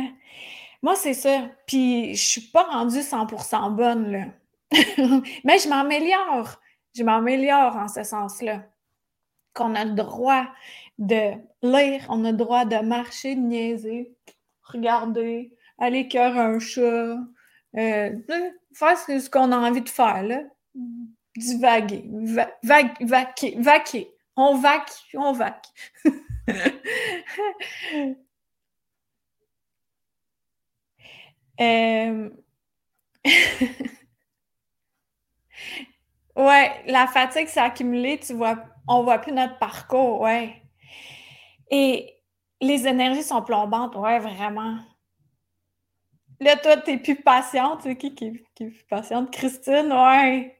Moi, 0.81 0.95
c'est 0.95 1.13
ça. 1.13 1.49
Puis 1.65 2.15
je 2.15 2.23
suis 2.23 2.41
pas 2.41 2.63
rendue 2.63 2.99
100% 2.99 3.75
bonne, 3.75 4.11
là. 4.11 4.25
Mais 5.43 5.59
je 5.59 5.69
m'améliore. 5.69 6.59
Je 6.95 7.03
m'améliore 7.03 7.75
en 7.77 7.87
ce 7.87 8.03
sens-là. 8.03 8.63
Qu'on 9.53 9.75
a 9.75 9.85
le 9.85 9.93
droit 9.93 10.47
de 10.97 11.33
lire, 11.61 12.05
on 12.09 12.25
a 12.25 12.31
le 12.31 12.37
droit 12.37 12.65
de 12.65 12.77
marcher, 12.77 13.35
de 13.35 13.41
niaiser, 13.41 14.13
regarder, 14.63 15.53
aller 15.77 16.07
cœur 16.07 16.37
un 16.37 16.59
chat, 16.59 17.17
euh, 17.77 18.11
faire 18.73 18.97
ce 18.97 19.29
qu'on 19.29 19.51
a 19.51 19.57
envie 19.57 19.81
de 19.81 19.89
faire, 19.89 20.23
là. 20.23 20.41
Divaguer, 21.35 22.05
va, 22.11 22.49
vaquer, 23.01 23.55
vaquer. 23.59 24.12
On 24.37 24.57
vaque, 24.59 24.91
on 25.15 25.33
vaque. 25.33 25.67
euh... 31.61 32.29
Ouais, 36.35 36.83
la 36.87 37.07
fatigue 37.07 37.47
s'est 37.47 37.59
accumulée, 37.59 38.19
tu 38.19 38.33
vois, 38.33 38.57
on 38.87 39.01
voit 39.03 39.17
plus 39.19 39.31
notre 39.31 39.57
parcours, 39.59 40.21
ouais. 40.21 40.61
Et 41.69 42.15
les 42.61 42.87
énergies 42.87 43.23
sont 43.23 43.41
plombantes, 43.41 43.95
ouais, 43.95 44.19
vraiment. 44.19 44.77
Là, 46.39 46.57
toi, 46.57 46.77
t'es 46.77 46.97
plus 46.97 47.15
patiente, 47.21 47.81
tu 47.83 47.89
sais, 47.89 47.95
qui, 47.97 48.13
qui, 48.15 48.43
qui 48.55 48.63
est 48.65 48.69
plus 48.69 48.83
patiente? 48.85 49.31
Christine, 49.31 49.91
ouais. 49.91 50.57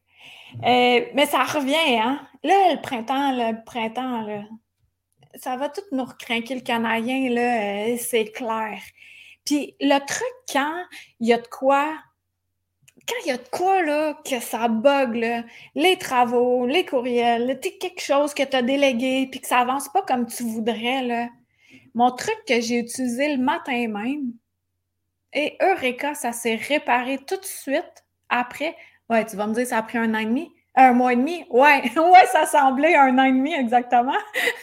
Euh, 0.65 1.05
mais 1.13 1.25
ça 1.25 1.43
revient, 1.43 1.99
hein? 1.99 2.21
Là, 2.43 2.73
le 2.73 2.81
printemps, 2.81 3.31
le 3.31 3.63
printemps, 3.63 4.45
ça 5.35 5.57
va 5.57 5.69
tout 5.69 5.81
nous 5.91 6.05
recrinquer 6.05 6.55
le 6.55 6.61
canadien, 6.61 7.29
là, 7.29 7.87
euh, 7.87 7.97
c'est 7.97 8.31
clair. 8.31 8.79
Puis 9.45 9.75
le 9.81 9.99
truc, 10.05 10.33
quand 10.51 10.83
il 11.19 11.27
y 11.27 11.33
a 11.33 11.37
de 11.37 11.47
quoi 11.47 11.95
quand 13.05 13.15
il 13.25 13.27
y 13.27 13.31
a 13.31 13.37
de 13.37 13.49
quoi 13.51 14.13
que 14.23 14.39
ça 14.39 14.69
bug, 14.69 15.43
les 15.75 15.97
travaux, 15.97 16.65
les 16.65 16.85
courriels, 16.85 17.59
quelque 17.59 18.01
chose 18.01 18.33
que 18.33 18.43
tu 18.43 18.55
as 18.55 18.61
délégué 18.61 19.27
puis 19.29 19.41
que 19.41 19.47
ça 19.47 19.59
avance 19.59 19.89
pas 19.89 20.03
comme 20.03 20.25
tu 20.25 20.43
voudrais, 20.43 21.29
mon 21.93 22.11
truc 22.11 22.37
que 22.47 22.61
j'ai 22.61 22.79
utilisé 22.79 23.35
le 23.35 23.43
matin 23.43 23.89
même, 23.89 24.31
et 25.33 25.57
Eureka, 25.61 26.13
ça 26.13 26.31
s'est 26.31 26.55
réparé 26.55 27.17
tout 27.17 27.37
de 27.37 27.45
suite 27.45 28.05
après. 28.29 28.75
Ouais, 29.13 29.27
tu 29.27 29.35
vas 29.35 29.45
me 29.45 29.53
dire, 29.53 29.67
ça 29.67 29.77
a 29.77 29.83
pris 29.83 29.99
un 29.99 30.11
an 30.15 30.17
et 30.17 30.25
demi? 30.25 30.51
Un 30.73 30.93
mois 30.93 31.13
et 31.13 31.15
demi? 31.15 31.45
Ouais, 31.51 31.83
ouais, 31.95 32.25
ça 32.31 32.47
semblait 32.47 32.95
un 32.95 33.15
an 33.19 33.25
et 33.25 33.31
demi 33.31 33.53
exactement. 33.53 34.17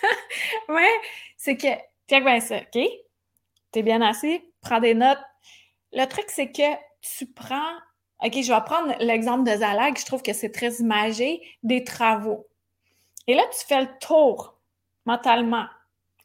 ouais, 0.69 0.91
c'est 1.37 1.57
que, 1.57 1.69
tiens 2.09 2.21
bien 2.21 2.41
ça, 2.41 2.57
OK? 2.57 2.83
T'es 3.71 3.83
bien 3.85 4.03
assis, 4.03 4.43
prends 4.61 4.81
des 4.81 4.95
notes. 4.95 5.21
Le 5.93 6.05
truc, 6.07 6.25
c'est 6.27 6.51
que 6.51 6.75
tu 7.01 7.27
prends 7.27 7.77
OK, 8.25 8.43
je 8.43 8.53
vais 8.53 8.61
prendre 8.67 8.93
l'exemple 8.99 9.49
de 9.49 9.57
Zalag, 9.57 9.97
je 9.97 10.05
trouve 10.05 10.21
que 10.21 10.33
c'est 10.33 10.51
très 10.51 10.75
imagé, 10.81 11.41
des 11.63 11.85
travaux. 11.85 12.49
Et 13.29 13.35
là, 13.35 13.45
tu 13.57 13.65
fais 13.65 13.83
le 13.83 13.89
tour 14.01 14.59
mentalement, 15.07 15.67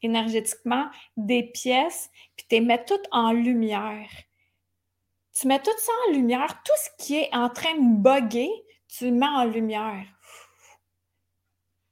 énergétiquement, 0.01 0.87
des 1.15 1.43
pièces, 1.43 2.09
puis 2.35 2.47
tu 2.49 2.55
les 2.55 2.61
mets 2.61 2.83
toutes 2.85 3.07
en 3.11 3.33
lumière. 3.33 4.09
Tu 5.39 5.47
mets 5.47 5.61
tout 5.61 5.77
ça 5.77 5.91
en 6.07 6.13
lumière, 6.13 6.61
tout 6.63 6.73
ce 6.77 7.05
qui 7.05 7.17
est 7.17 7.29
en 7.33 7.49
train 7.49 7.75
de 7.75 8.01
bugger, 8.01 8.49
tu 8.87 9.05
le 9.05 9.11
mets 9.11 9.27
en 9.27 9.43
lumière. 9.43 10.05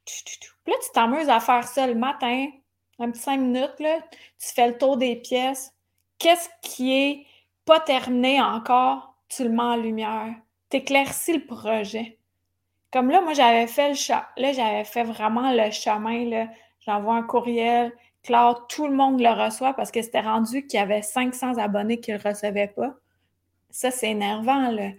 Puis 0.04 0.72
là, 0.72 0.74
tu 0.82 0.90
t'amuses 0.92 1.28
à 1.28 1.40
faire 1.40 1.66
ça 1.66 1.86
le 1.86 1.94
matin, 1.94 2.46
un 2.98 3.10
petit 3.10 3.20
cinq 3.20 3.38
minutes, 3.38 3.78
là, 3.80 4.00
tu 4.38 4.52
fais 4.54 4.68
le 4.68 4.78
tour 4.78 4.96
des 4.96 5.16
pièces. 5.16 5.72
Qu'est-ce 6.18 6.48
qui 6.62 6.92
est 6.92 7.26
pas 7.64 7.80
terminé 7.80 8.40
encore? 8.40 9.14
tu 9.28 9.44
le 9.44 9.50
mets 9.50 9.62
en 9.62 9.76
lumière, 9.76 10.34
t'éclaircis 10.68 11.32
le 11.32 11.46
projet. 11.46 12.18
Comme 12.92 13.10
là, 13.10 13.20
moi, 13.20 13.32
j'avais 13.32 13.66
fait 13.66 13.88
le 13.88 13.94
chat. 13.94 14.28
Là, 14.36 14.52
j'avais 14.52 14.84
fait 14.84 15.02
vraiment 15.02 15.50
le 15.52 15.70
chemin. 15.72 16.24
Là. 16.26 16.46
J'envoie 16.80 17.16
un 17.16 17.22
courriel. 17.24 17.92
Claude, 18.22 18.58
tout 18.68 18.86
le 18.86 18.94
monde 18.94 19.20
le 19.20 19.30
reçoit 19.30 19.74
parce 19.74 19.90
que 19.90 20.00
c'était 20.00 20.20
rendu 20.20 20.66
qu'il 20.66 20.78
y 20.78 20.82
avait 20.82 21.02
500 21.02 21.58
abonnés 21.58 22.00
qui 22.00 22.12
ne 22.12 22.18
le 22.18 22.28
recevaient 22.28 22.68
pas. 22.68 22.94
Ça, 23.74 23.90
c'est 23.90 24.10
énervant, 24.10 24.70
là. 24.70 24.90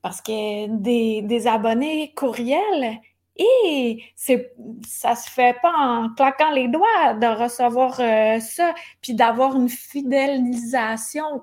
Parce 0.00 0.22
que 0.22 0.68
des, 0.68 1.46
abonnés 1.46 2.14
courriels, 2.14 2.98
et 3.36 4.02
c'est 4.14 4.54
ça 4.88 5.14
se 5.14 5.28
fait 5.28 5.60
pas 5.60 5.74
en 5.76 6.08
claquant 6.14 6.50
les 6.52 6.68
doigts 6.68 7.12
de 7.14 7.26
recevoir 7.26 8.00
euh, 8.00 8.40
ça, 8.40 8.74
puis 9.02 9.12
d'avoir 9.12 9.56
une 9.56 9.68
fidélisation 9.68 11.42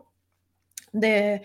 de, 0.96 1.38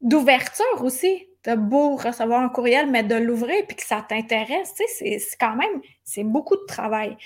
d'ouverture 0.00 0.82
aussi. 0.82 1.28
t'as 1.42 1.54
beau 1.54 1.94
recevoir 1.96 2.40
un 2.42 2.48
courriel, 2.48 2.90
mais 2.90 3.04
de 3.04 3.14
l'ouvrir 3.14 3.64
puis 3.68 3.76
que 3.76 3.84
ça 3.84 4.04
t'intéresse, 4.08 4.74
tu 4.74 4.84
sais, 4.88 5.18
c'est 5.20 5.36
quand 5.38 5.54
même, 5.54 5.80
c'est 6.02 6.24
beaucoup 6.24 6.56
de 6.56 6.66
travail. 6.66 7.16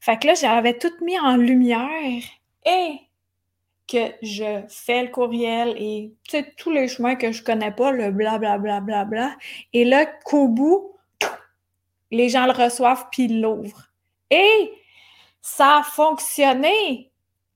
Fait 0.00 0.18
que 0.18 0.28
là, 0.28 0.34
j'avais 0.34 0.78
tout 0.78 0.92
mis 1.02 1.18
en 1.18 1.36
lumière 1.36 2.22
que 3.90 4.12
je 4.22 4.62
fais 4.68 5.02
le 5.02 5.08
courriel 5.08 5.74
et 5.76 6.12
tous 6.56 6.70
les 6.70 6.88
chemins 6.88 7.16
que 7.16 7.32
je 7.32 7.42
connais 7.42 7.72
pas, 7.72 7.90
le 7.90 8.10
blablabla. 8.10 8.58
Bla, 8.58 8.80
bla, 8.80 9.04
bla, 9.04 9.36
et 9.72 9.84
là, 9.84 10.06
qu'au 10.06 10.48
bout, 10.48 10.96
les 12.10 12.28
gens 12.28 12.46
le 12.46 12.52
reçoivent 12.52 13.06
puis 13.10 13.28
l'ouvrent. 13.28 13.88
Et 14.30 14.72
ça 15.42 15.78
a 15.78 15.82
fonctionné. 15.82 17.08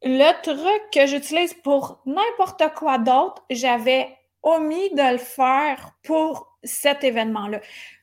Le 0.02 0.32
truc 0.42 0.90
que 0.92 1.06
j'utilise 1.06 1.54
pour 1.54 2.02
n'importe 2.04 2.62
quoi 2.74 2.98
d'autre, 2.98 3.42
j'avais 3.48 4.14
omis 4.42 4.90
de 4.90 5.12
le 5.12 5.18
faire 5.18 5.92
pour 6.02 6.58
cet 6.62 7.04
événement-là. 7.04 7.60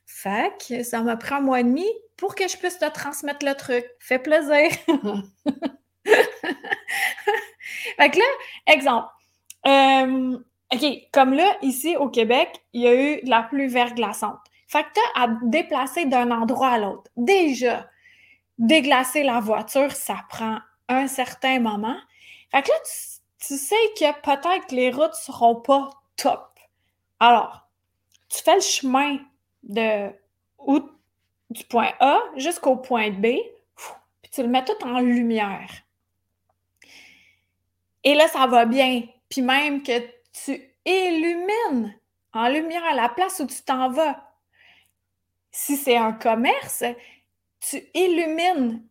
Fait 0.08 0.52
que 0.68 0.84
ça 0.84 1.02
m'a 1.02 1.16
pris 1.16 1.36
un 1.36 1.42
mois 1.42 1.60
et 1.60 1.64
demi 1.64 1.88
pour 2.18 2.36
que 2.36 2.48
je 2.48 2.58
puisse 2.58 2.80
te 2.80 2.90
transmettre 2.90 3.46
le 3.46 3.56
truc. 3.56 3.86
Fait 4.00 4.20
plaisir. 4.20 4.70
fait 7.98 8.10
que 8.10 8.20
là, 8.20 8.26
exemple. 8.68 9.08
Euh, 9.68 10.38
OK, 10.74 10.86
comme 11.12 11.34
là, 11.34 11.58
ici 11.62 11.98
au 11.98 12.10
Québec, 12.10 12.50
il 12.74 12.82
y 12.82 12.88
a 12.88 12.96
eu 12.96 13.22
de 13.22 13.30
la 13.30 13.44
pluie 13.44 13.68
verglaçante. 13.68 14.40
Fait 14.68 14.84
que 14.84 14.90
tu 14.94 15.02
as 15.16 15.24
à 15.24 15.28
déplacer 15.44 16.06
d'un 16.06 16.32
endroit 16.32 16.70
à 16.70 16.78
l'autre. 16.78 17.12
Déjà, 17.18 17.90
déglacer 18.58 19.24
la 19.24 19.42
voiture, 19.42 19.92
ça 19.92 20.16
prend 20.30 20.60
un 20.88 21.08
certain 21.08 21.60
moment. 21.60 21.98
Fait 22.52 22.62
que 22.62 22.70
là, 22.70 22.76
tu, 23.40 23.58
sais 23.58 23.76
que 23.98 24.22
peut-être 24.22 24.72
les 24.72 24.92
routes 24.92 25.16
seront 25.16 25.56
pas 25.56 25.90
top. 26.16 26.58
Alors, 27.20 27.68
tu 28.30 28.42
fais 28.42 28.56
le 28.56 28.62
chemin 28.62 29.18
de 29.64 30.10
du 31.50 31.66
point 31.66 31.92
A 32.00 32.22
jusqu'au 32.38 32.78
point 32.78 33.10
B, 33.10 33.26
puis 34.22 34.32
tu 34.32 34.42
le 34.42 34.48
mets 34.48 34.64
tout 34.64 34.86
en 34.86 35.00
lumière. 35.00 35.70
Et 38.04 38.16
là, 38.16 38.28
ça 38.28 38.48
va 38.48 38.66
bien. 38.66 39.04
Puis 39.30 39.42
même 39.42 39.84
que 39.84 40.00
tu 40.44 40.62
illumines 40.86 41.96
en 42.34 42.48
lumière 42.48 42.84
à 42.86 42.96
la 42.96 43.10
place 43.10 43.40
où 43.40 43.48
tu 43.48 43.62
t'en 43.64 43.90
vas. 43.90 44.28
Si 45.52 45.76
c'est 45.76 45.98
un 45.98 46.14
commerce, 46.14 46.84
tu 47.60 47.84
illumines. 47.94 48.88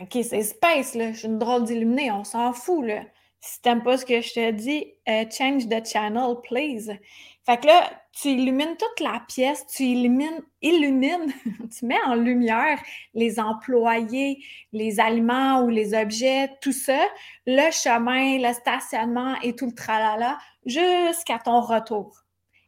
OK, 0.00 0.18
c'est 0.22 0.42
space, 0.42 0.94
là. 0.94 1.12
Je 1.12 1.18
suis 1.18 1.28
une 1.28 1.38
drôle 1.38 1.64
d'illuminer, 1.64 2.10
on 2.10 2.24
s'en 2.24 2.52
fout, 2.52 2.84
là. 2.84 3.04
Si 3.44 3.60
t'aimes 3.60 3.82
pas 3.82 3.98
ce 3.98 4.06
que 4.06 4.20
je 4.20 4.34
te 4.34 4.50
dis, 4.52 4.94
euh, 5.08 5.24
change 5.28 5.68
the 5.68 5.84
channel, 5.84 6.36
please. 6.44 6.96
Fait 7.44 7.60
que 7.60 7.66
là, 7.66 7.90
tu 8.12 8.28
illumines 8.28 8.76
toute 8.78 9.00
la 9.00 9.20
pièce, 9.26 9.66
tu 9.66 9.82
illumines, 9.82 10.42
illumines, 10.60 11.32
tu 11.76 11.86
mets 11.86 12.00
en 12.06 12.14
lumière 12.14 12.80
les 13.14 13.40
employés, 13.40 14.44
les 14.72 15.00
aliments 15.00 15.62
ou 15.62 15.70
les 15.70 15.92
objets, 15.92 16.50
tout 16.60 16.70
ça, 16.70 17.00
le 17.44 17.72
chemin, 17.72 18.38
le 18.38 18.54
stationnement 18.54 19.34
et 19.42 19.56
tout 19.56 19.66
le 19.66 19.74
tralala, 19.74 20.38
jusqu'à 20.64 21.40
ton 21.40 21.62
retour. 21.62 22.22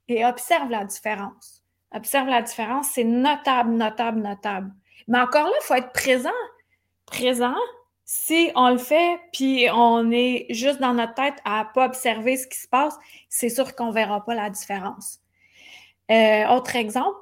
Et 0.08 0.26
observe 0.26 0.70
la 0.70 0.84
différence. 0.84 1.62
Observe 1.94 2.26
la 2.26 2.42
différence, 2.42 2.88
c'est 2.88 3.04
notable, 3.04 3.74
notable, 3.74 4.20
notable. 4.20 4.72
Mais 5.06 5.20
encore 5.20 5.44
là, 5.44 5.52
il 5.62 5.64
faut 5.64 5.74
être 5.74 5.92
présent. 5.92 6.30
Présent, 7.06 7.54
si 8.04 8.50
on 8.54 8.70
le 8.70 8.78
fait, 8.78 9.18
puis 9.32 9.66
on 9.72 10.10
est 10.10 10.46
juste 10.50 10.80
dans 10.80 10.92
notre 10.92 11.14
tête 11.14 11.36
à 11.44 11.66
pas 11.72 11.86
observer 11.86 12.36
ce 12.36 12.46
qui 12.46 12.58
se 12.58 12.68
passe, 12.68 12.94
c'est 13.28 13.48
sûr 13.48 13.74
qu'on 13.74 13.90
verra 13.90 14.24
pas 14.24 14.34
la 14.34 14.50
différence. 14.50 15.20
Euh, 16.10 16.46
autre 16.48 16.76
exemple, 16.76 17.16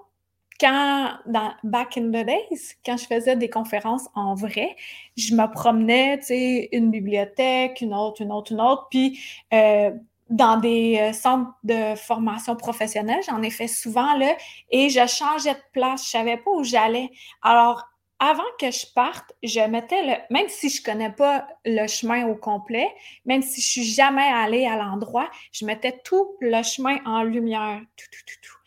quand, 0.60 1.10
dans 1.26 1.52
Back 1.64 1.96
in 1.96 2.08
the 2.08 2.24
Days, 2.26 2.76
quand 2.84 2.96
je 2.96 3.06
faisais 3.06 3.36
des 3.36 3.48
conférences 3.48 4.08
en 4.14 4.34
vrai, 4.34 4.76
je 5.16 5.34
me 5.34 5.46
promenais, 5.52 6.18
tu 6.18 6.26
sais, 6.26 6.68
une 6.72 6.90
bibliothèque, 6.90 7.80
une 7.80 7.94
autre, 7.94 8.22
une 8.22 8.32
autre, 8.32 8.52
une 8.52 8.60
autre, 8.60 8.88
puis 8.90 9.20
euh, 9.52 9.92
dans 10.30 10.56
des 10.56 10.98
euh, 10.98 11.12
centres 11.12 11.52
de 11.62 11.94
formation 11.94 12.56
professionnelle, 12.56 13.20
j'en 13.28 13.42
ai 13.42 13.50
fait 13.50 13.68
souvent, 13.68 14.16
là, 14.16 14.34
et 14.70 14.88
je 14.88 15.06
changeais 15.06 15.54
de 15.54 15.62
place, 15.72 16.04
je 16.06 16.10
savais 16.10 16.36
pas 16.36 16.50
où 16.50 16.64
j'allais. 16.64 17.10
Alors, 17.42 17.91
avant 18.24 18.44
que 18.56 18.70
je 18.70 18.86
parte, 18.94 19.34
je 19.42 19.58
mettais 19.68 20.00
le, 20.04 20.14
même 20.30 20.48
si 20.48 20.68
je 20.68 20.80
connais 20.80 21.10
pas 21.10 21.44
le 21.64 21.88
chemin 21.88 22.24
au 22.28 22.36
complet, 22.36 22.86
même 23.24 23.42
si 23.42 23.60
je 23.60 23.66
suis 23.66 23.84
jamais 23.84 24.22
allée 24.22 24.64
à 24.64 24.76
l'endroit, 24.76 25.28
je 25.50 25.66
mettais 25.66 26.00
tout 26.04 26.36
le 26.40 26.62
chemin 26.62 26.98
en 27.04 27.24
lumière, 27.24 27.80
tout, 27.96 28.06
tout, 28.12 28.24
tout, 28.24 28.40
tout. 28.40 28.58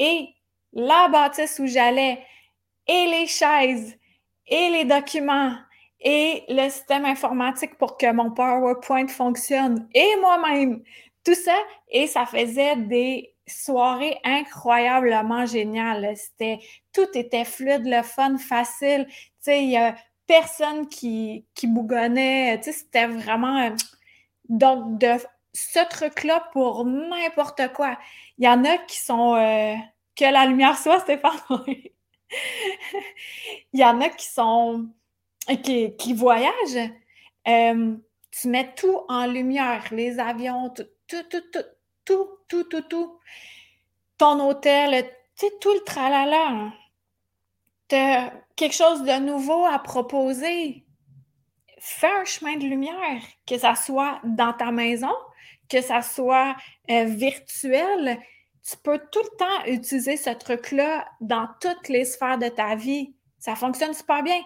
Et 0.00 0.30
la 0.72 1.06
bâtisse 1.06 1.60
où 1.60 1.66
j'allais, 1.68 2.24
et 2.88 3.06
les 3.06 3.28
chaises, 3.28 3.96
et 4.48 4.70
les 4.70 4.84
documents, 4.84 5.58
et 6.00 6.42
le 6.48 6.68
système 6.68 7.04
informatique 7.04 7.78
pour 7.78 7.96
que 7.96 8.10
mon 8.12 8.32
PowerPoint 8.32 9.06
fonctionne, 9.06 9.88
et 9.94 10.16
moi-même, 10.20 10.82
tout 11.24 11.36
ça, 11.36 11.56
et 11.88 12.08
ça 12.08 12.26
faisait 12.26 12.74
des 12.74 13.33
soirée 13.46 14.18
incroyablement 14.24 15.46
géniale. 15.46 16.16
C'était, 16.16 16.60
tout 16.92 17.08
était 17.14 17.44
fluide, 17.44 17.86
le 17.86 18.02
fun, 18.02 18.38
facile. 18.38 19.06
Tu 19.08 19.14
sais, 19.40 19.62
il 19.64 19.70
y 19.70 19.76
a 19.76 19.94
personne 20.26 20.88
qui, 20.88 21.44
qui 21.54 21.66
bougonnait. 21.66 22.58
Tu 22.58 22.64
sais, 22.64 22.72
c'était 22.72 23.06
vraiment... 23.06 23.58
Euh, 23.58 23.70
donc, 24.48 24.98
de 24.98 25.12
ce 25.52 25.88
truc-là 25.88 26.48
pour 26.52 26.84
n'importe 26.84 27.72
quoi. 27.74 27.98
Il 28.38 28.44
y 28.44 28.48
en 28.48 28.64
a 28.64 28.78
qui 28.78 28.98
sont... 28.98 29.34
Euh, 29.34 29.74
que 30.16 30.24
la 30.24 30.46
lumière 30.46 30.78
soit, 30.78 31.00
Stéphane. 31.00 31.32
il 33.72 33.80
y 33.80 33.84
en 33.84 34.00
a 34.00 34.08
qui 34.08 34.26
sont... 34.26 34.88
qui, 35.62 36.12
voyagent. 36.14 36.90
Euh, 37.46 37.96
tu 38.30 38.48
mets 38.48 38.74
tout 38.74 39.00
en 39.08 39.26
lumière, 39.26 39.84
les 39.90 40.18
avions, 40.18 40.70
tout, 40.70 40.86
tout, 41.06 41.22
tout, 41.30 41.42
tout 41.52 41.64
tout, 42.04 42.28
tout, 42.48 42.64
tout, 42.64 42.82
tout. 42.82 43.18
Ton 44.18 44.40
hôtel, 44.46 45.04
tu 45.36 45.46
sais, 45.46 45.52
tout 45.60 45.72
le 45.72 45.80
tralala. 45.80 46.48
Hein. 46.48 46.72
Tu 47.88 47.96
as 47.96 48.32
quelque 48.56 48.74
chose 48.74 49.02
de 49.02 49.18
nouveau 49.20 49.64
à 49.66 49.78
proposer? 49.78 50.84
Fais 51.78 52.10
un 52.10 52.24
chemin 52.24 52.56
de 52.56 52.64
lumière, 52.64 53.22
que 53.46 53.58
ça 53.58 53.74
soit 53.74 54.20
dans 54.24 54.52
ta 54.52 54.70
maison, 54.70 55.12
que 55.68 55.82
ça 55.82 56.00
soit 56.00 56.56
euh, 56.90 57.04
virtuel. 57.04 58.18
Tu 58.66 58.76
peux 58.82 58.98
tout 59.12 59.22
le 59.22 59.36
temps 59.36 59.64
utiliser 59.66 60.16
ce 60.16 60.30
truc-là 60.30 61.06
dans 61.20 61.48
toutes 61.60 61.88
les 61.88 62.04
sphères 62.04 62.38
de 62.38 62.48
ta 62.48 62.74
vie. 62.74 63.14
Ça 63.38 63.54
fonctionne 63.54 63.92
super 63.92 64.22
bien. 64.22 64.40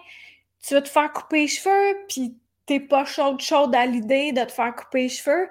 Tu 0.61 0.73
veux 0.73 0.83
te 0.83 0.89
faire 0.89 1.13
couper 1.13 1.41
les 1.41 1.47
cheveux, 1.47 2.05
puis 2.09 2.37
t'es 2.65 2.81
pas 2.81 3.05
chaude, 3.05 3.39
chaude 3.39 3.73
à 3.73 3.85
l'idée 3.85 4.33
de 4.33 4.43
te 4.43 4.51
faire 4.51 4.75
couper 4.75 5.03
les 5.03 5.09
cheveux, 5.09 5.49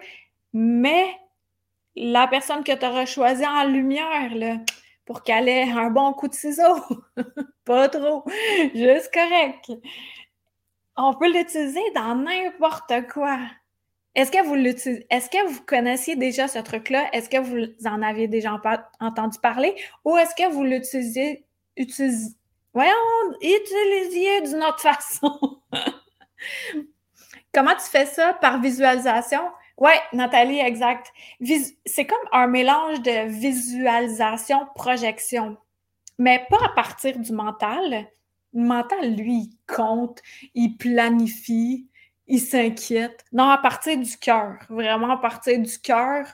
mais 0.52 1.18
la 2.00 2.26
personne 2.28 2.64
que 2.64 2.72
tu 2.72 2.86
auras 2.86 3.06
choisie 3.06 3.46
en 3.46 3.64
lumière, 3.64 4.30
pour 5.04 5.22
qu'elle 5.22 5.48
ait 5.48 5.70
un 5.70 5.90
bon 5.90 6.12
coup 6.12 6.28
de 6.28 6.34
ciseau. 6.34 6.76
pas 7.64 7.88
trop, 7.88 8.24
juste 8.74 9.12
correct. 9.12 9.72
On 10.96 11.14
peut 11.14 11.32
l'utiliser 11.32 11.82
dans 11.94 12.14
n'importe 12.14 12.92
quoi. 13.12 13.38
Est-ce 14.14 14.32
que 14.32 14.44
vous 14.44 14.54
l'utilisez? 14.54 15.06
Est-ce 15.10 15.30
que 15.30 15.46
vous 15.46 15.60
connaissiez 15.64 16.16
déjà 16.16 16.48
ce 16.48 16.58
truc-là? 16.58 17.08
Est-ce 17.12 17.28
que 17.30 17.38
vous 17.38 17.66
en 17.86 18.02
aviez 18.02 18.26
déjà 18.26 18.60
entendu 19.00 19.38
parler? 19.40 19.74
Ou 20.04 20.16
est-ce 20.16 20.34
que 20.34 20.50
vous 20.50 20.64
l'utilisez, 20.64 21.44
utilisez, 21.76 22.34
voyons, 22.74 22.92
utilisiez 23.40 24.40
d'une 24.42 24.64
autre 24.64 24.80
façon? 24.82 25.60
Comment 27.52 27.74
tu 27.74 27.88
fais 27.90 28.06
ça? 28.06 28.34
Par 28.34 28.60
visualisation? 28.60 29.42
Oui, 29.78 29.92
Nathalie, 30.12 30.58
exact. 30.58 31.12
C'est 31.86 32.04
comme 32.04 32.18
un 32.32 32.48
mélange 32.48 33.00
de 33.00 33.28
visualisation, 33.28 34.66
projection, 34.74 35.56
mais 36.18 36.44
pas 36.50 36.58
à 36.64 36.70
partir 36.70 37.16
du 37.16 37.32
mental. 37.32 38.08
Le 38.52 38.62
mental, 38.62 39.14
lui, 39.14 39.50
il 39.50 39.56
compte, 39.72 40.20
il 40.54 40.76
planifie, 40.76 41.86
il 42.26 42.40
s'inquiète. 42.40 43.24
Non, 43.32 43.48
à 43.48 43.58
partir 43.58 43.96
du 43.96 44.16
cœur, 44.18 44.56
vraiment 44.68 45.10
à 45.12 45.16
partir 45.18 45.60
du 45.60 45.78
cœur, 45.78 46.26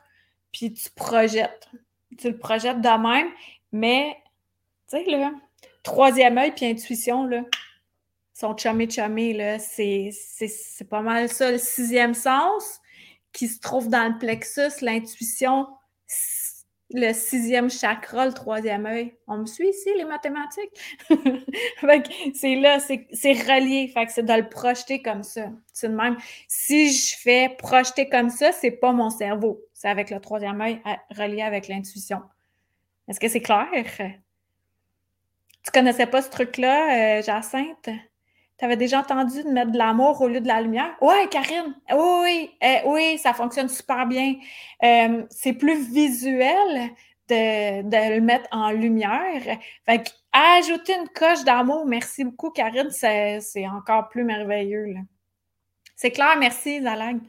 puis 0.50 0.72
tu 0.72 0.88
projettes. 0.90 1.68
Tu 2.16 2.30
le 2.30 2.38
projettes 2.38 2.80
de 2.80 2.88
même, 2.88 3.28
mais, 3.72 4.16
tu 4.88 4.96
sais, 4.96 5.04
là, 5.04 5.32
troisième 5.82 6.38
œil 6.38 6.52
puis 6.52 6.64
intuition, 6.64 7.26
là, 7.26 7.42
sont 8.32 8.56
chummy 8.56 9.34
là, 9.34 9.58
c'est 9.58 10.10
pas 10.88 11.02
mal 11.02 11.28
ça. 11.28 11.52
Le 11.52 11.58
sixième 11.58 12.14
sens, 12.14 12.80
qui 13.34 13.48
se 13.48 13.60
trouve 13.60 13.90
dans 13.90 14.10
le 14.10 14.16
plexus, 14.18 14.80
l'intuition, 14.80 15.66
le 16.90 17.12
sixième 17.12 17.68
chakra, 17.68 18.26
le 18.26 18.32
troisième 18.32 18.86
œil. 18.86 19.14
On 19.26 19.38
me 19.38 19.46
suit 19.46 19.68
ici, 19.68 19.90
les 19.96 20.04
mathématiques? 20.04 20.70
c'est 22.34 22.54
là, 22.54 22.78
c'est 22.78 23.32
relié. 23.32 23.90
Fait 23.92 24.06
que 24.06 24.12
c'est 24.12 24.22
de 24.22 24.32
le 24.32 24.48
projeter 24.48 25.02
comme 25.02 25.24
ça. 25.24 25.50
C'est 25.72 25.88
de 25.88 25.94
même. 25.94 26.16
Si 26.46 26.92
je 26.92 27.16
fais 27.18 27.54
projeter 27.58 28.08
comme 28.08 28.30
ça, 28.30 28.52
c'est 28.52 28.70
pas 28.70 28.92
mon 28.92 29.10
cerveau. 29.10 29.60
C'est 29.74 29.88
avec 29.88 30.10
le 30.10 30.20
troisième 30.20 30.60
œil 30.60 30.80
relié 31.10 31.42
avec 31.42 31.68
l'intuition. 31.68 32.22
Est-ce 33.08 33.18
que 33.18 33.28
c'est 33.28 33.42
clair? 33.42 33.66
Tu 35.64 35.70
connaissais 35.72 36.06
pas 36.06 36.22
ce 36.22 36.30
truc-là, 36.30 37.18
euh, 37.18 37.22
Jacinthe? 37.22 37.90
Tu 38.58 38.64
avais 38.64 38.76
déjà 38.76 39.00
entendu 39.00 39.42
de 39.42 39.50
mettre 39.50 39.72
de 39.72 39.78
l'amour 39.78 40.20
au 40.20 40.28
lieu 40.28 40.40
de 40.40 40.46
la 40.46 40.60
lumière? 40.60 40.94
Oui, 41.00 41.28
Karine! 41.30 41.74
Oui, 41.92 42.50
oui, 42.86 43.10
eh, 43.14 43.18
ça 43.18 43.34
fonctionne 43.34 43.68
super 43.68 44.06
bien. 44.06 44.36
Euh, 44.84 45.24
c'est 45.28 45.54
plus 45.54 45.90
visuel 45.92 46.90
de, 47.28 48.14
le 48.14 48.20
mettre 48.20 48.48
en 48.52 48.70
lumière. 48.70 49.58
Fait 49.86 50.14
ajouter 50.32 50.94
une 50.94 51.08
coche 51.08 51.44
d'amour, 51.44 51.86
merci 51.86 52.24
beaucoup, 52.24 52.50
Karine, 52.50 52.90
c'est 52.90 53.68
encore 53.68 54.08
plus 54.08 54.24
merveilleux. 54.24 54.94
C'est 55.96 56.10
clair, 56.10 56.36
merci, 56.38 56.82
Zalag. 56.82 57.20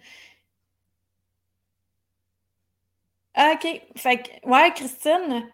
OK. 3.38 3.82
Fait 3.96 4.18
que, 4.18 4.50
ouais, 4.50 4.72
Christine, 4.74 5.46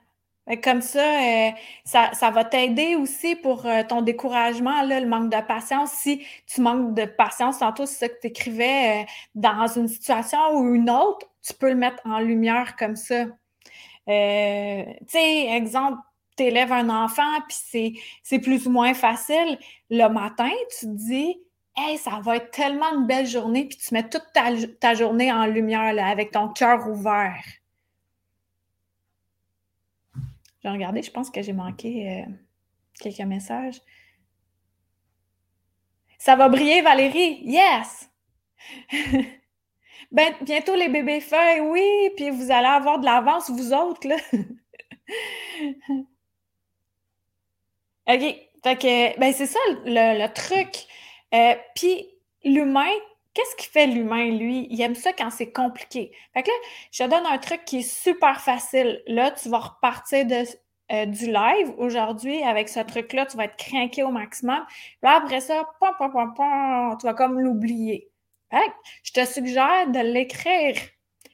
comme 0.64 0.82
ça, 0.82 1.00
euh, 1.00 1.52
ça, 1.86 2.12
ça, 2.14 2.32
va 2.32 2.44
t'aider 2.44 2.96
aussi 2.96 3.36
pour 3.36 3.66
euh, 3.66 3.84
ton 3.88 4.02
découragement, 4.02 4.84
le 4.84 5.06
manque 5.06 5.32
de 5.32 5.42
patience. 5.42 5.92
Si 5.92 6.26
tu 6.48 6.62
manques 6.62 6.94
de 6.96 7.06
patience, 7.06 7.60
tantôt, 7.60 7.86
c'est 7.86 8.08
ça 8.08 8.10
que 8.10 8.20
tu 8.20 8.28
écrivais, 8.28 9.02
euh, 9.02 9.06
dans 9.36 9.68
une 9.68 9.88
situation 9.88 10.40
ou 10.54 10.74
une 10.74 10.90
autre, 10.90 11.28
tu 11.44 11.54
peux 11.54 11.70
le 11.70 11.76
mettre 11.76 12.02
en 12.06 12.20
lumière 12.20 12.76
comme 12.76 12.96
ça. 12.96 13.26
tu 13.26 13.32
sais, 15.08 15.48
exemple, 15.56 16.00
tu 16.38 16.44
élèves 16.44 16.72
un 16.72 16.90
enfant, 16.90 17.42
puis 17.48 17.98
c'est 18.24 18.40
plus 18.40 18.68
ou 18.68 18.72
moins 18.72 18.94
facile. 18.94 19.58
Le 19.90 20.08
matin, 20.08 20.50
tu 20.80 20.88
te 20.88 20.92
dis, 20.92 21.38
Hey, 21.78 21.98
ça 21.98 22.20
va 22.22 22.36
être 22.38 22.52
tellement 22.52 22.94
une 22.94 23.08
belle 23.08 23.28
journée, 23.28 23.66
puis 23.66 23.78
tu 23.78 23.94
mets 23.94 24.08
toute 24.10 24.26
ta, 24.34 24.94
journée 24.94 25.32
en 25.32 25.46
lumière 25.46 25.96
avec 26.04 26.32
ton 26.32 26.50
cœur 26.50 26.88
ouvert. 26.90 27.61
J'ai 30.62 30.70
regardé, 30.70 31.02
je 31.02 31.12
pense 31.12 31.30
que 31.30 31.42
j'ai 31.42 31.54
manqué 31.54 32.10
euh, 32.10 32.32
quelques 33.00 33.20
messages. 33.20 33.82
Ça 36.18 36.36
va 36.36 36.50
briller, 36.50 36.82
Valérie? 36.82 37.40
Yes! 37.44 38.10
ben, 40.12 40.34
bientôt 40.42 40.76
les 40.76 40.88
bébés 40.88 41.22
feuilles, 41.22 41.62
oui, 41.62 42.12
puis 42.16 42.30
vous 42.30 42.52
allez 42.52 42.68
avoir 42.68 43.00
de 43.00 43.06
l'avance, 43.06 43.50
vous 43.50 43.74
autres, 43.74 44.08
là. 44.08 44.18
OK. 48.08 49.18
Ben, 49.18 49.34
c'est 49.34 49.48
ça 49.48 49.60
le, 49.86 50.28
truc. 50.28 50.86
Euh, 51.34 51.56
puis 51.76 52.06
l'humain, 52.44 52.92
qu'est-ce 53.34 53.56
qui 53.56 53.68
fait 53.68 53.88
l'humain, 53.88 54.32
lui? 54.32 54.68
Il 54.70 54.82
aime 54.82 54.96
ça 54.96 55.14
quand 55.14 55.30
c'est 55.30 55.52
compliqué. 55.52 56.12
Fait 56.34 56.44
que 56.44 56.50
là, 56.50 56.56
je 56.92 57.04
te 57.04 57.10
donne 57.10 57.26
un 57.26 57.38
truc 57.38 57.64
qui 57.66 57.80
est 57.80 57.90
super 57.90 58.42
facile. 58.42 59.02
Là, 59.08 59.32
tu 59.32 59.50
vas 59.50 59.60
repartir 59.60 60.26
de, 60.26 60.44
euh, 60.92 61.06
du 61.06 61.28
live 61.28 61.74
aujourd'hui 61.78 62.44
avec 62.44 62.68
ce 62.68 62.82
truc-là, 62.82 63.26
tu 63.26 63.38
vas 63.38 63.46
être 63.46 63.56
craqué 63.56 64.04
au 64.04 64.12
maximum. 64.12 64.66
Là, 65.02 65.16
après 65.16 65.40
ça, 65.40 65.64
tu 65.80 67.08
vas 67.08 67.14
comme 67.14 67.40
l'oublier. 67.40 68.10
je 69.04 69.14
te 69.14 69.26
suggère 69.26 69.88
de 69.88 70.00
l'écrire. 70.00 70.76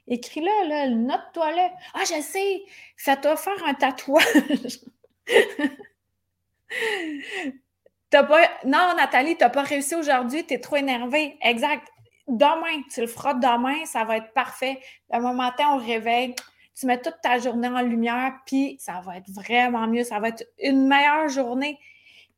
Écris-le, 0.08 0.70
là, 0.70 0.90
note-toi 0.90 1.52
là. 1.54 1.72
Ah, 1.96 2.02
je 2.02 2.22
sais, 2.22 2.64
fais-toi 2.98 3.36
faire 3.36 3.66
un 3.66 3.74
tatouage. 3.74 4.80
T'as 8.10 8.24
pas... 8.24 8.48
Non, 8.66 8.94
Nathalie, 8.96 9.36
tu 9.36 9.44
n'as 9.44 9.50
pas 9.50 9.64
réussi 9.64 9.96
aujourd'hui, 9.96 10.46
tu 10.46 10.54
es 10.54 10.60
trop 10.60 10.78
énervée. 10.78 11.38
Exact. 11.42 11.88
Demain, 12.28 12.84
tu 12.94 13.02
le 13.02 13.08
feras 13.08 13.34
demain, 13.34 13.86
ça 13.86 14.04
va 14.04 14.18
être 14.18 14.34
parfait. 14.34 14.80
Le 15.12 15.34
matin, 15.34 15.66
on 15.74 15.78
réveille 15.78 16.36
tu 16.80 16.86
mets 16.86 17.02
toute 17.02 17.20
ta 17.24 17.40
journée 17.40 17.68
en 17.68 17.82
lumière, 17.82 18.34
puis 18.46 18.78
ça 18.80 19.02
va 19.04 19.18
être 19.18 19.30
vraiment 19.32 19.88
mieux, 19.88 20.04
ça 20.04 20.20
va 20.20 20.30
être 20.30 20.46
une 20.60 20.88
meilleure 20.88 21.28
journée. 21.28 21.80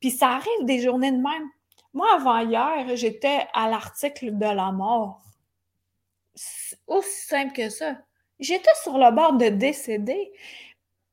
Puis 0.00 0.10
ça 0.10 0.30
arrive 0.30 0.64
des 0.64 0.80
journées 0.80 1.12
de 1.12 1.18
même. 1.18 1.48
Moi, 1.92 2.06
avant 2.14 2.38
hier, 2.38 2.96
j'étais 2.96 3.46
à 3.52 3.68
l'article 3.68 4.38
de 4.38 4.46
la 4.46 4.72
mort. 4.72 5.20
Aussi 6.86 7.26
simple 7.26 7.52
que 7.52 7.68
ça. 7.68 7.98
J'étais 8.38 8.70
sur 8.82 8.96
le 8.96 9.10
bord 9.10 9.34
de 9.34 9.48
décéder 9.48 10.32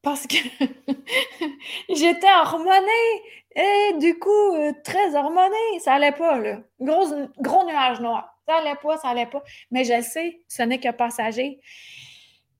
parce 0.01 0.25
que 0.25 0.37
j'étais 1.89 2.31
hormonée. 2.41 3.21
Et 3.57 3.97
du 3.97 4.19
coup, 4.19 4.55
euh, 4.55 4.71
très 4.83 5.15
hormonée. 5.15 5.79
Ça 5.79 5.93
allait 5.93 6.11
pas, 6.11 6.37
là. 6.39 6.59
Gros, 6.79 7.07
gros 7.39 7.65
nuage 7.65 7.99
noir. 7.99 8.37
Ça 8.47 8.57
allait 8.57 8.75
pas, 8.75 8.97
ça 8.97 9.09
allait 9.09 9.25
pas. 9.25 9.43
Mais 9.71 9.83
je 9.83 10.01
sais, 10.01 10.41
ce 10.47 10.61
n'est 10.61 10.79
que 10.79 10.91
passager. 10.91 11.59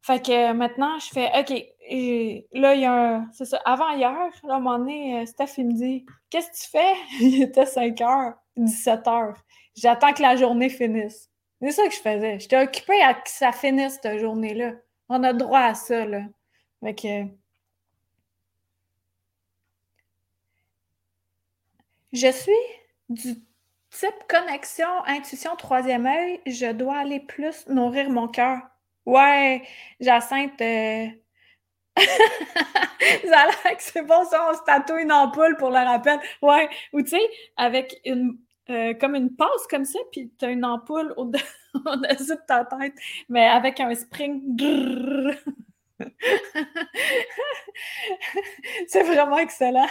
Fait 0.01 0.25
que 0.25 0.53
maintenant, 0.53 0.97
je 0.99 1.09
fais 1.09 1.27
OK. 1.37 1.49
Là, 2.53 2.75
il 2.75 2.81
y 2.81 2.85
a 2.85 2.93
un. 2.93 3.29
C'est 3.31 3.45
ça. 3.45 3.61
Avant 3.63 3.89
hier, 3.91 4.11
là, 4.43 4.53
à 4.53 4.55
un 4.55 4.59
moment 4.59 4.79
donné, 4.79 5.21
euh, 5.21 5.25
Steph, 5.25 5.61
me 5.61 5.73
dit 5.73 6.05
Qu'est-ce 6.29 6.47
que 6.49 6.63
tu 6.63 6.69
fais? 6.71 6.93
Il 7.19 7.43
était 7.43 7.65
5 7.65 7.95
h, 7.95 8.33
17 8.55 9.05
h. 9.05 9.33
J'attends 9.75 10.13
que 10.13 10.21
la 10.21 10.35
journée 10.35 10.69
finisse. 10.69 11.29
C'est 11.61 11.71
ça 11.71 11.87
que 11.87 11.93
je 11.93 11.99
faisais. 11.99 12.39
J'étais 12.39 12.61
occupée 12.61 13.01
à 13.03 13.13
que 13.13 13.29
ça 13.29 13.51
finisse, 13.51 13.99
cette 14.01 14.19
journée-là. 14.19 14.73
On 15.09 15.23
a 15.23 15.33
droit 15.33 15.59
à 15.59 15.75
ça, 15.75 16.05
là. 16.05 16.21
Fait 16.83 16.95
que. 16.95 17.46
Je 22.13 22.31
suis 22.31 22.51
du 23.09 23.35
type 23.91 24.27
connexion, 24.29 24.87
intuition, 25.05 25.55
troisième 25.55 26.05
œil. 26.05 26.41
Je 26.45 26.71
dois 26.71 26.97
aller 26.97 27.19
plus 27.19 27.67
nourrir 27.67 28.09
mon 28.09 28.27
cœur. 28.27 28.59
Ouais, 29.05 29.63
Jacinthe. 29.99 30.61
Euh... 30.61 31.07
c'est 33.79 34.03
bon 34.03 34.23
ça, 34.25 34.49
on 34.51 34.53
se 34.55 34.63
tatoue 34.65 34.97
une 34.97 35.11
ampoule 35.11 35.57
pour 35.57 35.69
le 35.69 35.77
rappel. 35.77 36.19
Ouais, 36.41 36.69
ou 36.93 37.01
tu 37.01 37.09
sais, 37.09 37.29
avec 37.55 37.99
une 38.05 38.37
euh, 38.69 38.93
comme 38.95 39.15
une 39.15 39.33
passe 39.35 39.65
comme 39.69 39.85
ça, 39.85 39.99
puis 40.11 40.29
tu 40.37 40.43
as 40.45 40.49
une 40.49 40.65
ampoule 40.65 41.13
au-dessus 41.15 41.45
de 41.73 42.45
ta 42.47 42.65
tête, 42.65 42.93
mais 43.29 43.45
avec 43.47 43.79
un 43.79 43.95
spring. 43.95 44.41
c'est 48.87 49.03
vraiment 49.03 49.37
excellent. 49.37 49.87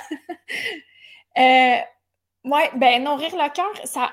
euh, 1.38 1.76
ouais, 2.46 2.70
ben 2.76 3.04
nourrir 3.04 3.34
le 3.36 3.52
cœur, 3.52 3.86
ça. 3.86 4.10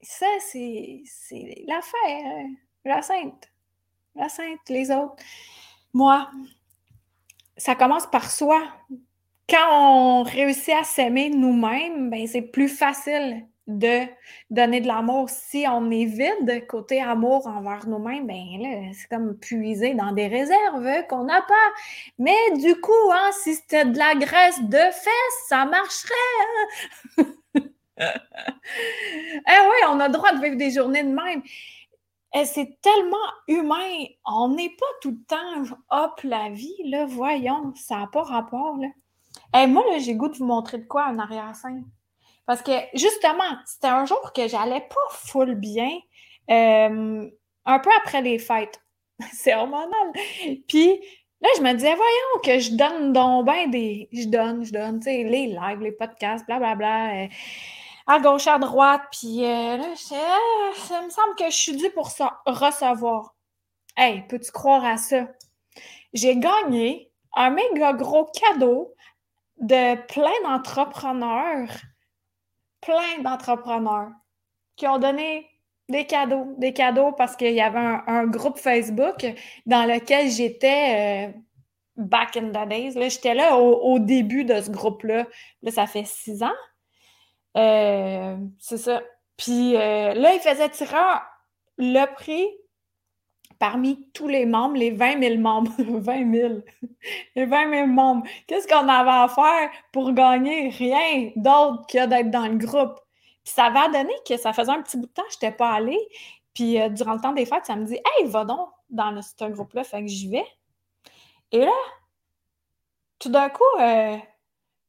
Ça, 0.00 0.26
c'est 0.40 1.02
l'affaire, 1.66 2.46
la 2.84 3.00
sainte 3.00 3.48
la 4.14 4.28
sainte, 4.28 4.68
les 4.68 4.90
autres. 4.90 5.22
Moi, 5.92 6.30
ça 7.56 7.74
commence 7.74 8.06
par 8.06 8.30
soi. 8.30 8.62
Quand 9.48 10.20
on 10.20 10.22
réussit 10.22 10.74
à 10.74 10.84
s'aimer 10.84 11.30
nous-mêmes, 11.30 12.10
ben, 12.10 12.26
c'est 12.26 12.42
plus 12.42 12.68
facile 12.68 13.46
de 13.66 14.02
donner 14.50 14.80
de 14.80 14.86
l'amour. 14.86 15.30
Si 15.30 15.64
on 15.68 15.90
est 15.90 16.04
vide 16.04 16.66
côté 16.66 17.00
amour 17.00 17.46
envers 17.46 17.86
nous-mêmes, 17.86 18.26
ben 18.26 18.92
c'est 18.92 19.08
comme 19.08 19.38
puiser 19.38 19.94
dans 19.94 20.12
des 20.12 20.26
réserves 20.26 21.06
qu'on 21.08 21.24
n'a 21.24 21.42
pas. 21.42 21.72
Mais 22.18 22.36
du 22.56 22.80
coup, 22.80 22.92
hein, 23.12 23.30
si 23.42 23.54
c'était 23.54 23.86
de 23.86 23.98
la 23.98 24.14
graisse 24.14 24.62
de 24.62 24.76
fesses, 24.76 25.46
ça 25.48 25.64
marcherait. 25.64 26.14
Hein? 27.18 27.24
eh 27.98 29.60
oui, 29.62 29.76
on 29.88 30.00
a 30.00 30.08
le 30.08 30.12
droit 30.12 30.32
de 30.32 30.42
vivre 30.42 30.56
des 30.56 30.70
journées 30.70 31.04
de 31.04 31.14
même. 31.14 31.42
Eh, 32.36 32.44
c'est 32.44 32.78
tellement 32.80 33.16
humain. 33.46 34.06
On 34.26 34.48
n'est 34.48 34.70
pas 34.70 34.86
tout 35.00 35.12
le 35.12 35.24
temps 35.24 35.76
hop 35.90 36.20
la 36.24 36.50
vie, 36.50 36.76
là, 36.86 37.04
voyons, 37.06 37.72
ça 37.76 37.98
n'a 37.98 38.06
pas 38.08 38.22
rapport. 38.22 38.76
Là. 38.76 38.88
Eh, 39.56 39.66
moi, 39.68 39.84
là, 39.90 39.98
j'ai 39.98 40.16
goût 40.16 40.28
de 40.28 40.36
vous 40.36 40.44
montrer 40.44 40.78
de 40.78 40.84
quoi 40.84 41.06
en 41.06 41.18
arrière-scène. 41.18 41.84
Parce 42.46 42.62
que 42.62 42.72
justement, 42.94 43.56
c'était 43.66 43.88
un 43.88 44.04
jour 44.04 44.32
que 44.34 44.48
j'allais 44.48 44.82
pas 44.82 45.10
full 45.10 45.54
bien, 45.54 45.90
euh, 46.50 47.28
un 47.64 47.78
peu 47.78 47.90
après 48.02 48.22
les 48.22 48.38
fêtes. 48.38 48.80
c'est 49.32 49.54
hormonal. 49.54 50.12
Puis 50.68 50.88
là, 51.40 51.48
je 51.56 51.62
me 51.62 51.72
disais, 51.72 51.94
voyons 51.94 52.42
que 52.44 52.58
je 52.58 52.72
donne 52.72 53.12
donc 53.12 53.46
bien 53.46 53.68
des. 53.68 54.08
Je 54.12 54.26
donne, 54.26 54.64
je 54.64 54.72
donne, 54.72 54.98
tu 54.98 55.04
sais, 55.04 55.22
les 55.22 55.46
lives, 55.46 55.80
les 55.80 55.92
podcasts, 55.92 56.44
blablabla. 56.46 56.76
Bla, 56.76 57.06
bla, 57.08 57.24
euh, 57.24 57.28
à 58.06 58.20
gauche, 58.20 58.46
à 58.46 58.58
droite, 58.58 59.02
puis 59.10 59.44
euh, 59.44 59.76
là, 59.78 59.94
ah, 60.12 60.70
ça 60.76 61.02
me 61.02 61.10
semble 61.10 61.34
que 61.38 61.46
je 61.46 61.56
suis 61.56 61.76
due 61.76 61.90
pour 61.90 62.10
ça, 62.10 62.40
recevoir. 62.46 63.34
Hey, 63.96 64.26
peux-tu 64.28 64.52
croire 64.52 64.84
à 64.84 64.96
ça? 64.96 65.28
J'ai 66.12 66.36
gagné 66.36 67.10
un 67.34 67.50
méga 67.50 67.92
gros 67.92 68.26
cadeau 68.26 68.94
de 69.58 69.96
plein 70.06 70.32
d'entrepreneurs, 70.42 71.70
plein 72.84 73.22
d'entrepreneurs 73.22 74.10
qui 74.76 74.86
ont 74.86 74.98
donné 74.98 75.48
des 75.88 76.06
cadeaux, 76.06 76.54
des 76.58 76.72
cadeaux 76.72 77.12
parce 77.12 77.36
qu'il 77.36 77.54
y 77.54 77.60
avait 77.60 77.78
un, 78.06 78.26
groupe 78.26 78.58
Facebook 78.58 79.26
dans 79.66 79.84
lequel 79.86 80.30
j'étais 80.30 81.28
euh, 81.28 81.38
back 81.96 82.36
in 82.36 82.50
the 82.50 82.68
days. 82.68 82.92
J'étais 83.10 83.34
là 83.34 83.56
au, 83.56 83.98
début 83.98 84.44
de 84.44 84.60
ce 84.60 84.70
groupe-là. 84.70 85.26
Là, 85.62 85.70
ça 85.70 85.86
fait 85.86 86.06
six 86.06 86.42
ans. 86.42 86.56
Euh, 87.56 88.36
c'est 88.58 88.78
ça. 88.78 89.02
Puis 89.36 89.76
euh, 89.76 90.14
là, 90.14 90.34
il 90.34 90.40
faisait 90.40 90.68
tirer 90.70 91.18
le 91.76 92.06
prix 92.14 92.48
parmi 93.64 94.06
tous 94.12 94.28
les 94.28 94.44
membres, 94.44 94.76
les 94.76 94.90
20 94.90 95.22
000 95.22 95.38
membres, 95.38 95.72
20 95.78 96.34
000, 96.34 96.54
les 97.34 97.46
20 97.46 97.70
000 97.70 97.86
membres, 97.86 98.26
qu'est-ce 98.46 98.68
qu'on 98.68 98.86
avait 98.86 99.10
à 99.10 99.26
faire 99.26 99.70
pour 99.90 100.12
gagner? 100.12 100.68
Rien 100.68 101.30
d'autre 101.34 101.86
que 101.86 102.06
d'être 102.06 102.30
dans 102.30 102.46
le 102.46 102.58
groupe. 102.58 103.00
Puis 103.42 103.54
ça 103.54 103.64
avait 103.64 103.90
donné 103.90 104.12
que 104.28 104.36
ça 104.36 104.52
faisait 104.52 104.70
un 104.70 104.82
petit 104.82 104.98
bout 104.98 105.06
de 105.06 105.12
temps 105.12 105.22
je 105.30 105.36
n'étais 105.36 105.56
pas 105.56 105.70
allée. 105.70 105.98
Puis 106.52 106.78
euh, 106.78 106.90
durant 106.90 107.14
le 107.14 107.20
temps 107.22 107.32
des 107.32 107.46
fêtes, 107.46 107.64
ça 107.64 107.74
me 107.74 107.86
dit 107.86 107.94
Hey, 107.94 108.26
va 108.26 108.44
donc 108.44 108.68
dans 108.90 109.18
ce 109.22 109.44
groupe-là. 109.46 109.82
Fait 109.82 110.02
que 110.02 110.08
j'y 110.08 110.28
vais. 110.28 110.46
Et 111.50 111.60
là, 111.60 111.72
tout 113.18 113.30
d'un 113.30 113.48
coup, 113.48 113.62
euh, 113.80 114.18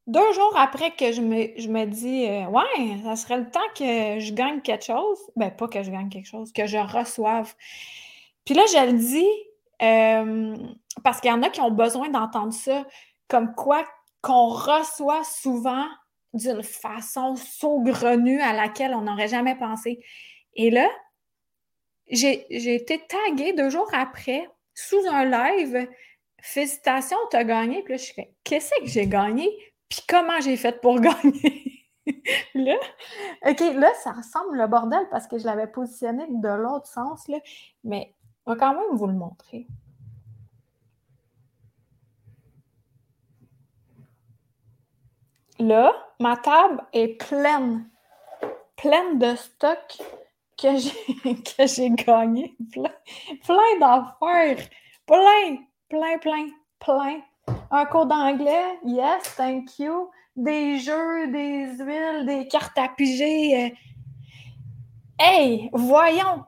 deux 0.05 0.33
jours 0.33 0.53
après 0.57 0.91
que 0.91 1.13
je 1.13 1.21
me, 1.21 1.57
je 1.57 1.69
me 1.69 1.85
dis 1.85 2.25
euh, 2.25 2.45
Ouais, 2.47 2.97
ça 3.05 3.15
serait 3.15 3.37
le 3.37 3.49
temps 3.49 3.69
que 3.73 4.19
je 4.19 4.33
gagne 4.33 4.59
quelque 4.59 4.83
chose. 4.83 5.19
Ben, 5.37 5.49
pas 5.49 5.69
que 5.69 5.81
je 5.81 5.91
gagne 5.91 6.09
quelque 6.09 6.27
chose, 6.27 6.51
que 6.51 6.67
je 6.67 6.77
reçoive. 6.77 7.55
Puis 8.45 8.53
là, 8.53 8.63
je 8.71 8.91
le 8.91 8.97
dis 8.97 9.27
parce 11.03 11.19
qu'il 11.19 11.29
y 11.29 11.33
en 11.33 11.43
a 11.43 11.49
qui 11.49 11.61
ont 11.61 11.71
besoin 11.71 12.09
d'entendre 12.09 12.53
ça, 12.53 12.85
comme 13.27 13.53
quoi 13.53 13.85
qu'on 14.21 14.47
reçoit 14.47 15.23
souvent 15.23 15.85
d'une 16.33 16.63
façon 16.63 17.35
saugrenue 17.35 18.41
à 18.41 18.53
laquelle 18.53 18.93
on 18.93 19.01
n'aurait 19.01 19.27
jamais 19.27 19.55
pensé. 19.55 20.03
Et 20.55 20.69
là, 20.69 20.87
j'ai 22.09 22.75
été 22.75 23.05
taguée 23.07 23.53
deux 23.53 23.69
jours 23.69 23.89
après 23.93 24.49
sous 24.73 25.01
un 25.09 25.25
live. 25.25 25.87
Félicitations, 26.41 27.17
tu 27.31 27.37
as 27.37 27.43
gagné. 27.43 27.83
Puis 27.83 27.93
là, 27.93 27.97
je 27.97 28.03
suis 28.03 28.27
qu'est-ce 28.43 28.71
que 28.81 28.87
j'ai 28.87 29.07
gagné? 29.07 29.49
Puis 29.89 30.01
comment 30.07 30.39
j'ai 30.41 30.57
fait 30.57 30.81
pour 30.81 30.99
gagner? 30.99 31.71
là, 32.53 32.75
OK, 33.47 33.59
là, 33.59 33.91
ça 34.03 34.11
ressemble 34.11 34.57
le 34.57 34.67
bordel 34.67 35.07
parce 35.09 35.27
que 35.27 35.37
je 35.37 35.45
l'avais 35.45 35.67
positionné 35.67 36.25
de 36.29 36.49
l'autre 36.49 36.87
sens, 36.87 37.27
là. 37.27 37.37
Mais 37.83 38.14
on 38.45 38.53
va 38.53 38.59
quand 38.59 38.73
même 38.73 38.95
vous 38.95 39.07
le 39.07 39.13
montrer. 39.13 39.67
Là, 45.59 45.93
ma 46.19 46.35
table 46.35 46.83
est 46.91 47.17
pleine, 47.17 47.89
pleine 48.75 49.19
de 49.19 49.35
stocks 49.35 50.01
que 50.57 50.77
j'ai 51.65 51.91
gagné. 51.91 52.55
Plein, 52.71 52.91
plein 53.43 53.79
d'affaires. 53.79 54.69
Plein, 55.05 55.57
plein, 55.89 56.17
plein, 56.19 56.47
plein. 56.79 57.21
Un 57.71 57.85
cours 57.85 58.05
d'anglais, 58.05 58.79
yes, 58.83 59.35
thank 59.35 59.79
you. 59.79 60.09
Des 60.35 60.79
jeux, 60.79 61.31
des 61.31 61.77
huiles, 61.77 62.25
des 62.25 62.47
cartes 62.47 62.77
à 62.77 62.89
piger. 62.89 63.77
Hey, 65.17 65.69
voyons, 65.71 66.43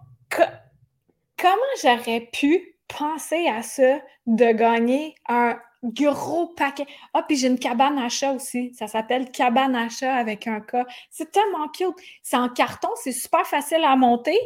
comment 1.37 1.55
j'aurais 1.81 2.29
pu 2.31 2.75
penser 2.87 3.47
à 3.47 3.61
ça 3.61 3.99
de 4.25 4.51
gagner 4.51 5.15
un 5.27 5.57
gros 5.83 6.47
paquet? 6.47 6.85
Ah, 7.13 7.23
puis 7.23 7.37
j'ai 7.37 7.47
une 7.47 7.59
cabane 7.59 7.97
à 7.97 8.09
chat 8.09 8.33
aussi. 8.33 8.73
Ça 8.73 8.87
s'appelle 8.87 9.31
cabane 9.31 9.75
à 9.75 9.89
chat 9.89 10.13
avec 10.13 10.47
un 10.47 10.59
cas. 10.61 10.85
C'est 11.09 11.31
tellement 11.31 11.67
cute. 11.69 11.95
C'est 12.23 12.37
en 12.37 12.49
carton, 12.49 12.89
c'est 12.95 13.11
super 13.11 13.45
facile 13.45 13.83
à 13.83 13.95
monter. 13.95 14.37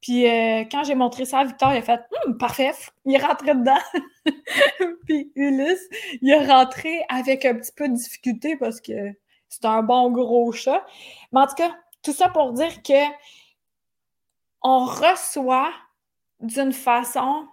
Puis 0.00 0.26
euh, 0.26 0.64
quand 0.70 0.84
j'ai 0.84 0.94
montré 0.94 1.24
ça 1.24 1.40
à 1.40 1.44
Victor, 1.44 1.72
il 1.72 1.78
a 1.78 1.82
fait 1.82 2.00
hum, 2.26 2.36
parfait. 2.38 2.72
Il 3.04 3.14
est 3.14 3.24
rentré 3.24 3.54
dedans. 3.54 3.78
puis 5.06 5.32
Ulysse, 5.36 5.88
il 6.20 6.30
est 6.30 6.46
rentré 6.46 7.04
avec 7.08 7.44
un 7.44 7.54
petit 7.54 7.72
peu 7.72 7.88
de 7.88 7.94
difficulté 7.94 8.56
parce 8.56 8.80
que 8.80 9.12
c'est 9.48 9.64
un 9.64 9.82
bon 9.82 10.10
gros 10.10 10.52
chat. 10.52 10.84
Mais 11.32 11.40
en 11.40 11.46
tout 11.46 11.54
cas, 11.54 11.76
tout 12.02 12.12
ça 12.12 12.28
pour 12.28 12.52
dire 12.52 12.82
que 12.82 13.04
on 14.62 14.84
reçoit 14.84 15.72
d'une 16.40 16.72
façon 16.72 17.46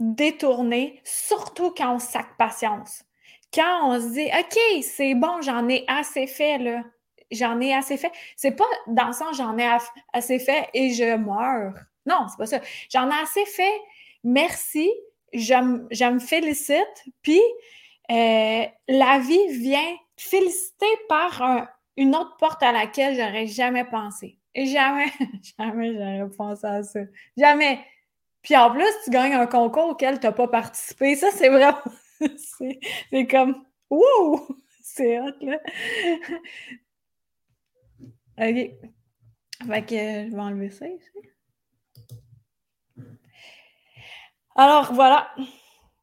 détourner, 0.00 1.00
surtout 1.04 1.70
quand 1.70 1.94
on 1.94 1.98
sac 1.98 2.36
patience. 2.36 3.04
Quand 3.54 3.90
on 3.90 4.00
se 4.00 4.12
dit, 4.14 4.26
OK, 4.26 4.82
c'est 4.82 5.14
bon, 5.14 5.40
j'en 5.42 5.68
ai 5.68 5.84
assez 5.86 6.26
fait, 6.26 6.58
là. 6.58 6.82
J'en 7.30 7.60
ai 7.60 7.72
assez 7.72 7.96
fait. 7.96 8.12
C'est 8.36 8.52
pas 8.52 8.64
dans 8.86 9.06
le 9.06 9.12
sens 9.12 9.36
j'en 9.38 9.56
ai 9.56 9.68
assez 10.12 10.38
fait 10.38 10.68
et 10.74 10.92
je 10.92 11.16
meurs. 11.16 11.74
Non, 12.04 12.26
c'est 12.28 12.36
pas 12.36 12.46
ça. 12.46 12.60
J'en 12.90 13.08
ai 13.08 13.22
assez 13.22 13.46
fait. 13.46 13.80
Merci. 14.22 14.90
Je, 15.32 15.54
me 15.54 16.18
félicite. 16.18 17.04
Puis, 17.22 17.40
euh, 18.10 18.64
la 18.88 19.18
vie 19.18 19.48
vient 19.48 19.96
féliciter 20.16 20.94
par 21.08 21.68
une 21.96 22.14
autre 22.14 22.36
porte 22.38 22.62
à 22.62 22.72
laquelle 22.72 23.16
j'aurais 23.16 23.46
jamais 23.46 23.84
pensé. 23.84 24.38
Jamais, 24.54 25.10
jamais 25.58 25.94
j'aurais 25.94 26.30
pensé 26.36 26.66
à 26.66 26.82
ça. 26.82 27.00
Jamais. 27.36 27.80
Puis 28.42 28.56
en 28.56 28.70
plus, 28.70 28.84
tu 29.04 29.10
gagnes 29.10 29.34
un 29.34 29.46
concours 29.46 29.90
auquel 29.90 30.18
tu 30.18 30.26
n'as 30.26 30.32
pas 30.32 30.48
participé. 30.48 31.14
Ça, 31.16 31.30
c'est 31.30 31.48
vraiment. 31.48 31.78
c'est 33.10 33.26
comme. 33.26 33.64
Wow! 33.90 34.46
C'est 34.84 35.20
hot, 35.20 35.32
là. 35.40 35.58
OK. 38.38 38.70
Fait 39.66 39.86
que 39.86 39.94
je 39.94 40.34
vais 40.34 40.40
enlever 40.40 40.70
ça 40.70 40.86
ici. 40.88 41.08
Alors 44.54 44.92
voilà. 44.92 45.30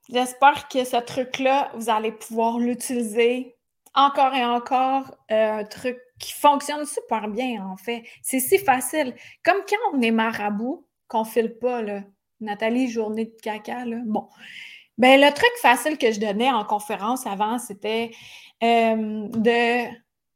J'espère 0.09 0.67
que 0.69 0.85
ce 0.85 0.97
truc-là, 0.97 1.71
vous 1.75 1.89
allez 1.89 2.11
pouvoir 2.11 2.57
l'utiliser 2.57 3.55
encore 3.93 4.33
et 4.33 4.43
encore. 4.43 5.15
Euh, 5.31 5.59
un 5.59 5.63
truc 5.65 5.99
qui 6.19 6.33
fonctionne 6.33 6.85
super 6.85 7.27
bien, 7.27 7.63
en 7.65 7.77
fait. 7.77 8.03
C'est 8.21 8.39
si 8.39 8.57
facile. 8.57 9.15
Comme 9.43 9.61
quand 9.67 9.77
on 9.93 10.01
est 10.01 10.11
marabout, 10.11 10.87
qu'on 11.07 11.25
file 11.25 11.57
pas, 11.59 11.81
là. 11.81 12.01
Nathalie, 12.41 12.89
journée 12.89 13.25
de 13.25 13.35
caca, 13.41 13.85
là. 13.85 13.97
Bon. 14.05 14.27
Ben, 14.97 15.19
le 15.19 15.33
truc 15.33 15.51
facile 15.61 15.97
que 15.97 16.11
je 16.11 16.19
donnais 16.19 16.51
en 16.51 16.65
conférence 16.65 17.25
avant, 17.25 17.57
c'était 17.57 18.11
euh, 18.63 19.27
de 19.29 19.87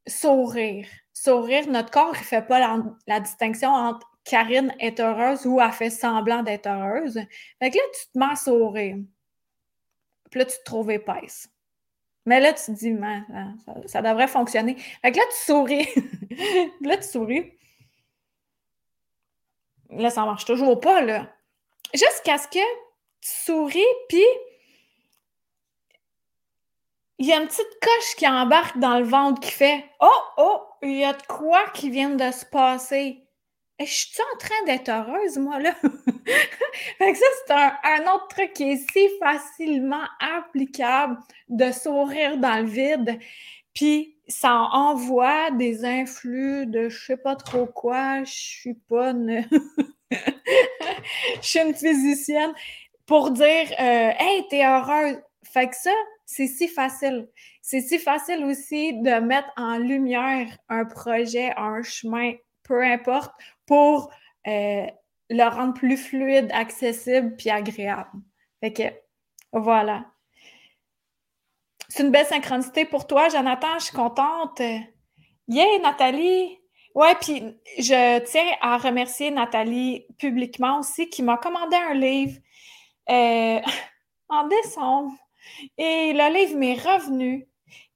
sourire. 0.06 0.86
Sourire, 1.12 1.68
notre 1.68 1.90
corps 1.90 2.12
ne 2.12 2.16
fait 2.16 2.46
pas 2.46 2.58
la, 3.06 3.20
distinction 3.20 3.68
entre 3.68 4.10
Karine 4.24 4.74
est 4.80 5.00
heureuse 5.00 5.46
ou 5.46 5.60
a 5.60 5.70
fait 5.70 5.90
semblant 5.90 6.42
d'être 6.42 6.66
heureuse. 6.66 7.20
Fait 7.58 7.70
que 7.70 7.76
là, 7.76 7.82
tu 7.92 8.10
te 8.10 8.18
mets 8.18 8.32
à 8.32 8.36
sourire. 8.36 8.96
Puis 10.30 10.40
là, 10.40 10.46
tu 10.46 10.56
te 10.56 10.64
trouves 10.64 10.90
épaisse. 10.90 11.50
Mais 12.24 12.40
là, 12.40 12.54
tu 12.54 12.64
te 12.64 12.70
dis, 12.72 12.96
ça, 13.86 14.00
devrait 14.00 14.28
fonctionner. 14.28 14.76
Fait 14.76 15.12
que 15.12 15.18
là, 15.18 15.24
tu 15.30 15.44
souris. 15.44 15.88
là, 16.80 16.96
tu 16.96 17.06
souris. 17.06 17.52
Là, 19.90 20.08
ça 20.08 20.24
marche 20.24 20.46
toujours 20.46 20.80
pas, 20.80 21.02
là 21.02 21.30
jusqu'à 21.94 22.38
ce 22.38 22.48
que 22.48 22.58
tu 22.58 23.30
souris, 23.44 23.80
puis 24.08 24.24
il 27.18 27.26
y 27.26 27.32
a 27.32 27.36
une 27.40 27.46
petite 27.46 27.78
coche 27.80 28.16
qui 28.16 28.26
embarque 28.26 28.78
dans 28.78 28.98
le 28.98 29.04
ventre 29.04 29.40
qui 29.40 29.52
fait 29.52 29.84
Oh, 30.00 30.22
oh, 30.36 30.60
il 30.82 30.98
y 30.98 31.04
a 31.04 31.12
de 31.12 31.22
quoi 31.26 31.68
qui 31.72 31.90
vient 31.90 32.10
de 32.10 32.30
se 32.30 32.44
passer. 32.44 33.24
Et 33.78 33.86
je 33.86 33.92
suis 33.92 34.22
en 34.22 34.38
train 34.38 34.64
d'être 34.66 34.88
heureuse, 34.88 35.38
moi, 35.38 35.58
là? 35.58 35.74
fait 36.98 37.12
que 37.12 37.18
ça, 37.18 37.26
c'est 37.46 37.52
un, 37.52 38.14
autre 38.14 38.28
truc 38.28 38.52
qui 38.52 38.70
est 38.70 38.90
si 38.90 39.08
facilement 39.18 40.04
applicable 40.20 41.18
de 41.48 41.72
sourire 41.72 42.36
dans 42.38 42.62
le 42.62 42.68
vide. 42.68 43.18
Puis 43.74 44.16
ça 44.28 44.54
envoie 44.72 45.50
des 45.50 45.84
influx 45.84 46.66
de 46.66 46.88
je 46.88 47.04
sais 47.04 47.16
pas 47.16 47.34
trop 47.34 47.66
quoi, 47.66 48.22
je 48.22 48.32
suis 48.32 48.74
pas. 48.74 49.12
je 51.42 51.46
suis 51.46 51.60
une 51.60 51.74
physicienne 51.74 52.52
pour 53.06 53.30
dire 53.30 53.66
euh, 53.80 54.10
Hey, 54.18 54.46
t'es 54.48 54.64
heureuse. 54.64 55.20
Fait 55.44 55.68
que 55.68 55.76
ça, 55.76 55.92
c'est 56.24 56.46
si 56.46 56.68
facile. 56.68 57.28
C'est 57.62 57.80
si 57.80 57.98
facile 57.98 58.44
aussi 58.44 58.94
de 59.00 59.20
mettre 59.20 59.48
en 59.56 59.78
lumière 59.78 60.46
un 60.68 60.84
projet, 60.84 61.52
un 61.56 61.82
chemin, 61.82 62.32
peu 62.62 62.82
importe, 62.82 63.32
pour 63.66 64.10
euh, 64.46 64.86
le 65.30 65.48
rendre 65.48 65.74
plus 65.74 65.96
fluide, 65.96 66.50
accessible 66.52 67.36
puis 67.36 67.50
agréable. 67.50 68.10
Fait 68.60 68.72
que 68.72 68.82
voilà. 69.52 70.06
C'est 71.88 72.02
une 72.02 72.10
belle 72.10 72.26
synchronicité 72.26 72.84
pour 72.84 73.06
toi, 73.06 73.28
Jonathan. 73.28 73.78
Je 73.78 73.84
suis 73.84 73.96
contente. 73.96 74.60
Yeah, 75.46 75.78
Nathalie! 75.82 76.63
Ouais, 76.94 77.14
puis 77.20 77.42
je 77.78 78.20
tiens 78.20 78.46
à 78.60 78.78
remercier 78.78 79.32
Nathalie 79.32 80.06
publiquement 80.16 80.78
aussi 80.78 81.10
qui 81.10 81.24
m'a 81.24 81.36
commandé 81.36 81.74
un 81.76 81.94
livre 81.94 82.38
euh, 83.10 83.60
en 84.28 84.46
décembre. 84.46 85.12
Et 85.76 86.12
le 86.12 86.32
livre 86.32 86.56
m'est 86.56 86.74
revenu. 86.74 87.48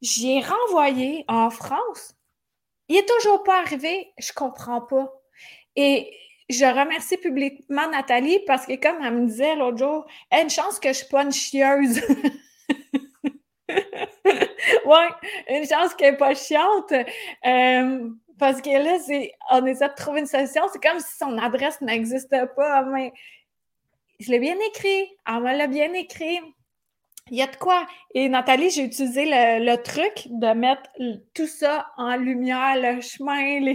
J'y 0.03 0.39
ai 0.39 0.41
renvoyé 0.41 1.25
en 1.29 1.49
France. 1.51 2.15
Il 2.89 2.97
est 2.97 3.09
toujours 3.09 3.45
pas 3.45 3.61
arrivé. 3.61 4.13
Je 4.19 4.33
comprends 4.33 4.81
pas. 4.81 5.13
Et 5.77 6.13
je 6.49 6.65
remercie 6.65 7.19
publiquement 7.19 7.89
Nathalie 7.89 8.41
parce 8.47 8.67
que, 8.67 8.75
comme 8.75 9.05
elle 9.05 9.15
me 9.15 9.27
disait 9.27 9.55
l'autre 9.55 9.79
jour, 9.79 10.07
une 10.33 10.51
chance 10.51 10.81
que 10.81 10.89
je 10.89 10.95
suis 10.95 11.09
pas 11.09 11.23
une 11.23 11.33
chieuse. 11.33 12.01
ouais, 13.69 15.09
une 15.51 15.67
chance 15.69 15.95
qu'elle 15.95 16.13
n'est 16.13 16.19
pas 16.19 16.35
chiante. 16.35 16.93
Euh, 17.47 18.11
parce 18.39 18.61
que 18.61 18.71
là, 18.71 18.99
c'est, 18.99 19.33
on 19.51 19.65
essaie 19.67 19.89
de 19.89 19.95
trouver 19.95 20.21
une 20.21 20.27
solution. 20.27 20.63
C'est 20.73 20.83
comme 20.83 21.01
si 21.01 21.17
son 21.17 21.37
adresse 21.39 21.81
n'existait 21.81 22.47
pas. 22.47 22.83
Mais 22.85 23.13
je 24.21 24.31
l'ai 24.31 24.39
bien 24.39 24.57
écrit. 24.69 25.11
Elle 25.27 25.43
me 25.43 25.57
l'a 25.57 25.67
bien 25.67 25.93
écrit. 25.93 26.41
Il 27.31 27.37
y 27.37 27.43
a 27.43 27.47
de 27.47 27.57
quoi. 27.57 27.87
Et 28.15 28.29
Nathalie, 28.29 28.71
j'ai 28.71 28.85
utilisé 28.85 29.27
le, 29.27 29.77
truc 29.77 30.29
de 30.31 30.55
mettre 30.55 30.89
tout 31.35 31.47
ça 31.47 31.91
en 31.99 32.17
lumière, 32.17 32.77
le 32.77 33.01
chemin, 33.03 33.75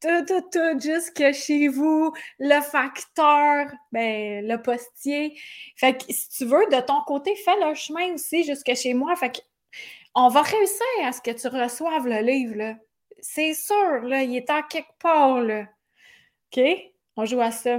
tout, 0.00 0.24
tout, 0.26 0.42
tout, 0.52 0.80
jusque 0.80 1.32
chez 1.32 1.66
vous, 1.66 2.12
le 2.38 2.60
facteur, 2.60 3.66
ben, 3.90 4.46
le 4.46 4.56
postier. 4.62 5.36
Fait 5.76 5.96
que 5.96 6.12
si 6.12 6.28
tu 6.28 6.44
veux, 6.44 6.64
de 6.70 6.80
ton 6.80 7.00
côté, 7.06 7.34
fais 7.34 7.56
le 7.66 7.74
chemin 7.74 8.14
aussi 8.14 8.44
jusque 8.44 8.72
chez 8.74 8.94
moi. 8.94 9.16
Fait 9.16 9.32
que 9.32 9.40
on 10.14 10.28
va 10.28 10.42
réussir 10.42 10.86
à 11.04 11.12
ce 11.12 11.20
que 11.22 11.30
tu 11.30 11.48
reçoives 11.48 12.06
le 12.06 12.20
livre, 12.20 12.54
là. 12.54 12.74
C'est 13.22 13.54
sûr, 13.54 14.02
là, 14.02 14.22
il 14.22 14.36
est 14.36 14.50
à 14.50 14.62
quelque 14.62 14.92
part, 14.98 15.40
là. 15.40 15.66
OK? 16.56 16.62
On 17.16 17.24
joue 17.24 17.40
à 17.40 17.50
ça. 17.52 17.78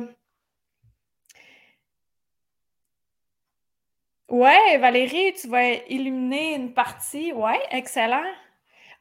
Ouais, 4.29 4.77
Valérie, 4.79 5.33
tu 5.33 5.47
vas 5.47 5.73
illuminer 5.89 6.55
une 6.55 6.73
partie. 6.73 7.31
Ouais, 7.33 7.59
excellent. 7.71 8.23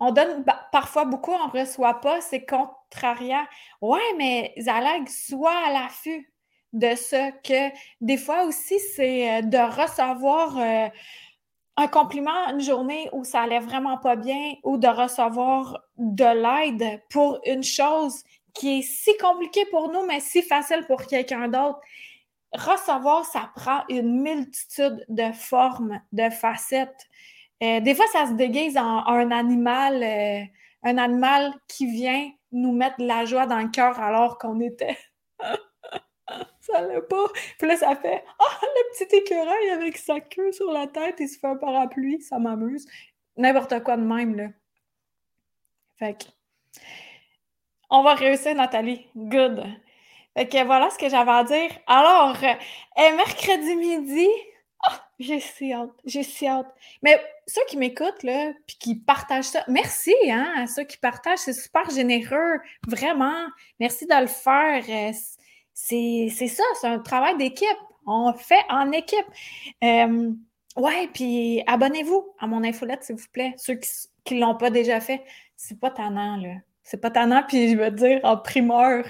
On 0.01 0.11
donne 0.13 0.45
parfois 0.73 1.05
beaucoup, 1.05 1.33
on 1.33 1.47
ne 1.47 1.61
reçoit 1.61 2.01
pas, 2.01 2.21
c'est 2.21 2.45
contrariant. 2.45 3.47
Ouais, 3.81 4.01
mais 4.19 4.53
Zalag, 4.61 5.09
sois 5.09 5.57
à 5.67 5.73
l'affût 5.73 6.33
de 6.73 6.95
ce 6.97 7.31
que 7.43 7.75
des 8.01 8.17
fois 8.19 8.45
aussi, 8.45 8.79
c'est 8.81 9.39
euh, 9.39 9.43
de 9.43 9.59
recevoir 9.59 10.59
euh, 10.59 10.89
un 11.77 11.89
compliment 11.89 12.49
une 12.51 12.61
journée 12.61 13.09
où 13.13 13.25
ça 13.25 13.43
allait 13.43 13.61
vraiment 13.61 13.99
pas 13.99 14.17
bien 14.17 14.55
ou 14.63 14.77
de 14.77 14.89
recevoir 14.89 15.81
de 15.97 16.25
l'aide 16.25 17.03
pour 17.11 17.41
une 17.47 17.63
chose 17.63 18.23
qui 18.55 18.79
est 18.79 18.83
si 18.83 19.17
compliquée 19.17 19.65
pour 19.71 19.91
nous, 19.91 20.05
mais 20.07 20.21
si 20.21 20.43
facile 20.43 20.85
pour 20.87 21.07
quelqu'un 21.07 21.49
d'autre. 21.49 21.81
Recevoir, 22.53 23.25
ça 23.25 23.51
prend 23.57 23.83
une 23.89 24.21
multitude 24.21 25.05
de 25.09 25.33
formes, 25.33 26.01
de 26.13 26.29
facettes. 26.29 27.09
Euh, 27.63 27.81
des 27.81 27.95
fois, 27.95 28.05
ça 28.13 28.27
se 28.27 28.33
déguise 28.33 28.77
en 28.77 29.07
un 29.07 29.31
animal, 29.31 30.03
euh, 30.03 30.45
un 30.83 30.99
animal 30.99 31.55
qui 31.67 31.87
vient 31.87 32.31
nous 32.51 32.73
mettre 32.73 32.97
la 32.99 33.25
joie 33.25 33.47
dans 33.47 33.61
le 33.61 33.69
cœur 33.69 33.99
alors 34.01 34.37
qu'on 34.37 34.61
était. 34.61 34.99
Ça 36.63 36.81
l'a 36.81 37.01
pas. 37.01 37.27
Puis 37.59 37.69
là, 37.69 37.77
ça 37.77 37.95
fait 37.97 38.25
Ah, 38.39 38.61
le 38.63 38.93
petit 38.93 39.17
écureuil 39.17 39.71
avec 39.71 39.99
sa 39.99 40.21
queue 40.21 40.53
sur 40.53 40.73
la 40.73 40.87
tête, 40.87 41.17
il 41.19 41.29
se 41.29 41.39
fait 41.39 41.49
un 41.49 41.57
parapluie, 41.57 42.23
ça 42.23 42.39
m'amuse. 42.39 42.87
N'importe 43.37 43.83
quoi 43.83 43.97
de 43.97 44.03
même, 44.03 44.37
là. 44.37 44.49
Fait 45.99 46.15
que. 46.15 46.25
On 47.91 48.03
va 48.03 48.15
réussir, 48.15 48.55
Nathalie. 48.55 49.07
Good. 49.17 49.65
Fait 50.37 50.49
que 50.49 50.65
voilà 50.65 50.89
ce 50.91 50.99
que 50.99 51.11
j'avais 51.11 51.31
à 51.31 51.45
dire. 51.45 51.71
Alors, 51.87 52.37
euh, 52.43 53.17
mercredi 53.17 53.77
midi, 53.77 54.29
oh, 54.89 54.95
j'ai 55.19 55.41
si 55.41 55.73
hâte, 55.73 55.91
j'ai 56.07 56.23
si 56.23 56.47
hâte. 56.47 56.73
Mais 57.03 57.23
ceux 57.47 57.61
qui 57.69 57.77
m'écoutent, 57.77 58.23
là, 58.23 58.53
puis 58.67 58.77
qui 58.79 58.95
partagent 58.95 59.45
ça, 59.45 59.65
merci, 59.69 60.15
hein, 60.31 60.51
à 60.57 60.67
ceux 60.67 60.85
qui 60.85 60.97
partagent, 60.97 61.41
c'est 61.41 61.53
super 61.53 61.91
généreux, 61.91 62.61
vraiment. 62.87 63.47
Merci 63.79 64.07
de 64.07 64.19
le 64.19 64.27
faire. 64.27 64.85
Euh, 65.93 66.29
c'est 66.31 66.49
ça, 66.49 66.63
c'est 66.81 66.89
un 66.89 66.99
travail 66.99 67.37
d'équipe. 67.37 67.69
On 68.07 68.33
fait 68.33 68.65
en 68.69 68.91
équipe. 68.93 69.27
Euh, 69.85 70.33
ouais, 70.77 71.09
puis 71.13 71.63
abonnez-vous 71.67 72.35
à 72.39 72.47
mon 72.47 72.65
infolette, 72.65 73.05
s'il 73.05 73.17
vous 73.17 73.29
plaît. 73.33 73.55
Ceux 73.57 73.79
qui 74.25 74.35
ne 74.35 74.41
l'ont 74.41 74.57
pas 74.57 74.71
déjà 74.71 75.01
fait, 75.01 75.23
c'est 75.57 75.79
pas 75.79 75.91
tannant, 75.91 76.37
là. 76.37 76.55
C'est 76.85 77.01
pas 77.01 77.11
tannant, 77.11 77.45
puis 77.47 77.71
je 77.71 77.77
veux 77.77 77.91
dire 77.93 78.21
en 78.25 78.37
primeur. 78.37 79.05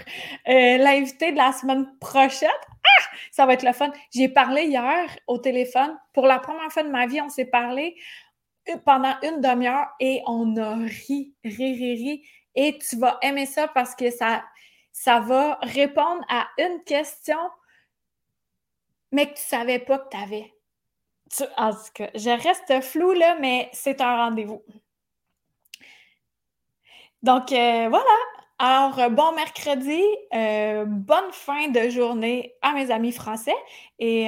Euh, 0.48 0.76
l'invité 0.76 1.32
de 1.32 1.38
la 1.38 1.52
semaine 1.52 1.86
prochaine, 2.00 2.50
ah! 2.84 3.16
Ça 3.30 3.46
va 3.46 3.54
être 3.54 3.64
le 3.64 3.72
fun. 3.72 3.90
J'ai 4.14 4.28
parlé 4.28 4.64
hier 4.64 5.08
au 5.26 5.38
téléphone. 5.38 5.96
Pour 6.12 6.26
la 6.26 6.38
première 6.38 6.70
fois 6.70 6.82
de 6.82 6.90
ma 6.90 7.06
vie, 7.06 7.20
on 7.20 7.30
s'est 7.30 7.46
parlé 7.46 7.96
pendant 8.84 9.14
une 9.22 9.40
demi-heure 9.40 9.88
et 10.00 10.22
on 10.26 10.56
a 10.56 10.74
ri, 10.74 11.34
ri, 11.44 11.74
ri, 11.74 11.94
ri. 11.94 12.22
Et 12.54 12.78
tu 12.78 12.96
vas 12.98 13.18
aimer 13.22 13.46
ça 13.46 13.68
parce 13.68 13.94
que 13.94 14.10
ça, 14.10 14.44
ça 14.92 15.20
va 15.20 15.58
répondre 15.62 16.22
à 16.28 16.48
une 16.58 16.82
question, 16.84 17.38
mais 19.10 19.26
que 19.26 19.34
tu 19.34 19.42
savais 19.42 19.78
pas 19.78 19.98
que 19.98 20.08
tu 20.10 20.16
avais. 20.16 20.54
en 21.56 21.72
tout 21.72 21.92
cas, 21.94 22.10
je 22.14 22.30
reste 22.30 22.82
flou 22.82 23.12
là, 23.12 23.36
mais 23.40 23.70
c'est 23.72 24.00
un 24.00 24.16
rendez-vous. 24.16 24.62
Donc 27.22 27.52
euh, 27.52 27.88
voilà. 27.88 28.04
Alors, 28.58 28.98
euh, 29.00 29.08
bon 29.08 29.32
mercredi, 29.34 30.00
euh, 30.34 30.84
bonne 30.84 31.32
fin 31.32 31.68
de 31.68 31.88
journée 31.88 32.54
à 32.62 32.74
mes 32.74 32.90
amis 32.90 33.12
français. 33.12 33.54
Et 33.98 34.26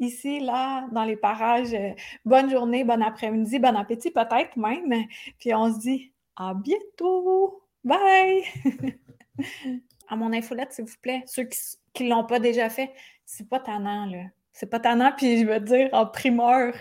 ici, 0.00 0.40
là, 0.40 0.86
dans 0.92 1.04
les 1.04 1.16
parages, 1.16 1.76
bonne 2.24 2.50
journée, 2.50 2.84
bon 2.84 3.02
après-midi, 3.02 3.58
bon 3.58 3.76
appétit 3.76 4.10
peut-être 4.10 4.56
même. 4.56 5.04
Puis 5.38 5.54
on 5.54 5.72
se 5.72 5.78
dit 5.78 6.12
à 6.36 6.54
bientôt. 6.54 7.62
Bye! 7.84 8.44
à 10.08 10.16
mon 10.16 10.32
infolette, 10.32 10.72
s'il 10.72 10.84
vous 10.84 10.96
plaît. 11.00 11.22
Ceux 11.26 11.48
qui 11.92 12.04
ne 12.04 12.10
l'ont 12.10 12.24
pas 12.24 12.38
déjà 12.38 12.68
fait, 12.70 12.92
c'est 13.24 13.48
pas 13.48 13.60
tannant, 13.60 14.06
là. 14.06 14.24
C'est 14.52 14.70
pas 14.70 14.80
tannant, 14.80 15.12
puis 15.14 15.40
je 15.40 15.46
veux 15.46 15.60
dire 15.60 15.90
en 15.92 16.06
primeur. 16.06 16.74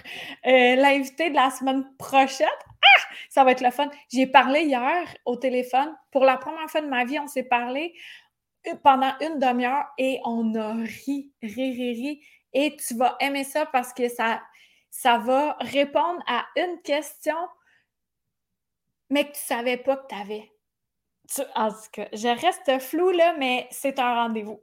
Euh, 0.45 0.75
l'invité 0.75 1.29
de 1.29 1.35
la 1.35 1.49
semaine 1.49 1.85
prochaine, 1.97 2.47
ah! 2.85 3.01
Ça 3.29 3.43
va 3.43 3.51
être 3.51 3.61
le 3.61 3.71
fun. 3.71 3.89
J'ai 4.09 4.27
parlé 4.27 4.61
hier 4.61 5.13
au 5.25 5.35
téléphone. 5.35 5.93
Pour 6.11 6.23
la 6.23 6.37
première 6.37 6.69
fois 6.69 6.81
de 6.81 6.87
ma 6.87 7.03
vie, 7.03 7.19
on 7.19 7.27
s'est 7.27 7.43
parlé 7.43 7.93
pendant 8.83 9.11
une 9.19 9.39
demi-heure 9.39 9.85
et 9.97 10.19
on 10.23 10.55
a 10.55 10.73
ri, 10.73 11.31
ri, 11.41 11.71
ri, 11.73 11.91
ri. 11.91 12.21
Et 12.53 12.77
tu 12.77 12.95
vas 12.95 13.17
aimer 13.19 13.43
ça 13.43 13.65
parce 13.65 13.93
que 13.93 14.07
ça, 14.07 14.41
ça 14.89 15.17
va 15.17 15.57
répondre 15.59 16.23
à 16.27 16.45
une 16.55 16.81
question, 16.81 17.35
mais 19.09 19.25
que 19.25 19.33
tu 19.33 19.41
savais 19.41 19.77
pas 19.77 19.97
que 19.97 20.07
tu 20.07 20.15
avais. 20.15 20.51
En 21.55 21.69
tout 21.69 21.75
cas, 21.91 22.07
je 22.13 22.27
reste 22.27 22.81
flou 22.81 23.09
là, 23.11 23.35
mais 23.37 23.67
c'est 23.71 23.99
un 23.99 24.15
rendez-vous. 24.15 24.59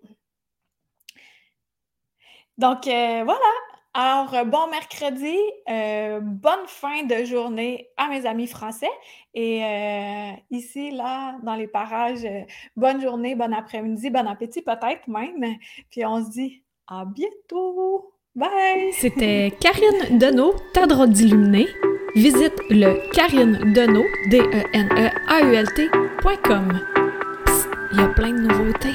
Donc 2.59 2.87
euh, 2.87 3.23
voilà. 3.25 3.53
Alors, 3.95 4.35
euh, 4.35 4.45
bon 4.45 4.69
mercredi, 4.71 5.37
euh, 5.69 6.21
bonne 6.21 6.67
fin 6.67 7.03
de 7.03 7.25
journée 7.25 7.89
à 7.99 8.09
mes 8.09 8.25
amis 8.25 8.47
français. 8.47 8.91
Et 9.35 9.63
ici, 10.51 10.91
là, 10.93 11.37
dans 11.43 11.55
les 11.55 11.67
parages, 11.67 12.27
bonne 12.77 13.01
journée, 13.03 13.35
bon 13.35 13.53
après-midi, 13.53 14.11
bon 14.11 14.27
appétit 14.27 14.63
peut-être 14.63 15.09
même. 15.09 15.57
Puis 15.91 16.05
on 16.07 16.25
se 16.25 16.31
dit 16.31 16.63
à 16.87 17.05
bientôt. 17.05 18.15
Bye! 18.35 18.93
C'était 18.93 19.53
Karine 19.61 20.19
Deneau, 20.19 20.55
ta 20.73 20.87
droite 20.87 21.11
d'illuminé. 21.11 21.67
Visite 22.15 22.53
le 22.69 23.11
Karine 23.13 23.73
Deneau, 23.73 24.05
D-E-N-E-A-U-L-T.com. 24.29 25.13
Il 27.93 27.99
y 27.99 28.03
a 28.03 28.09
plein 28.09 28.35
de 28.35 28.41
nouveautés. 28.41 28.95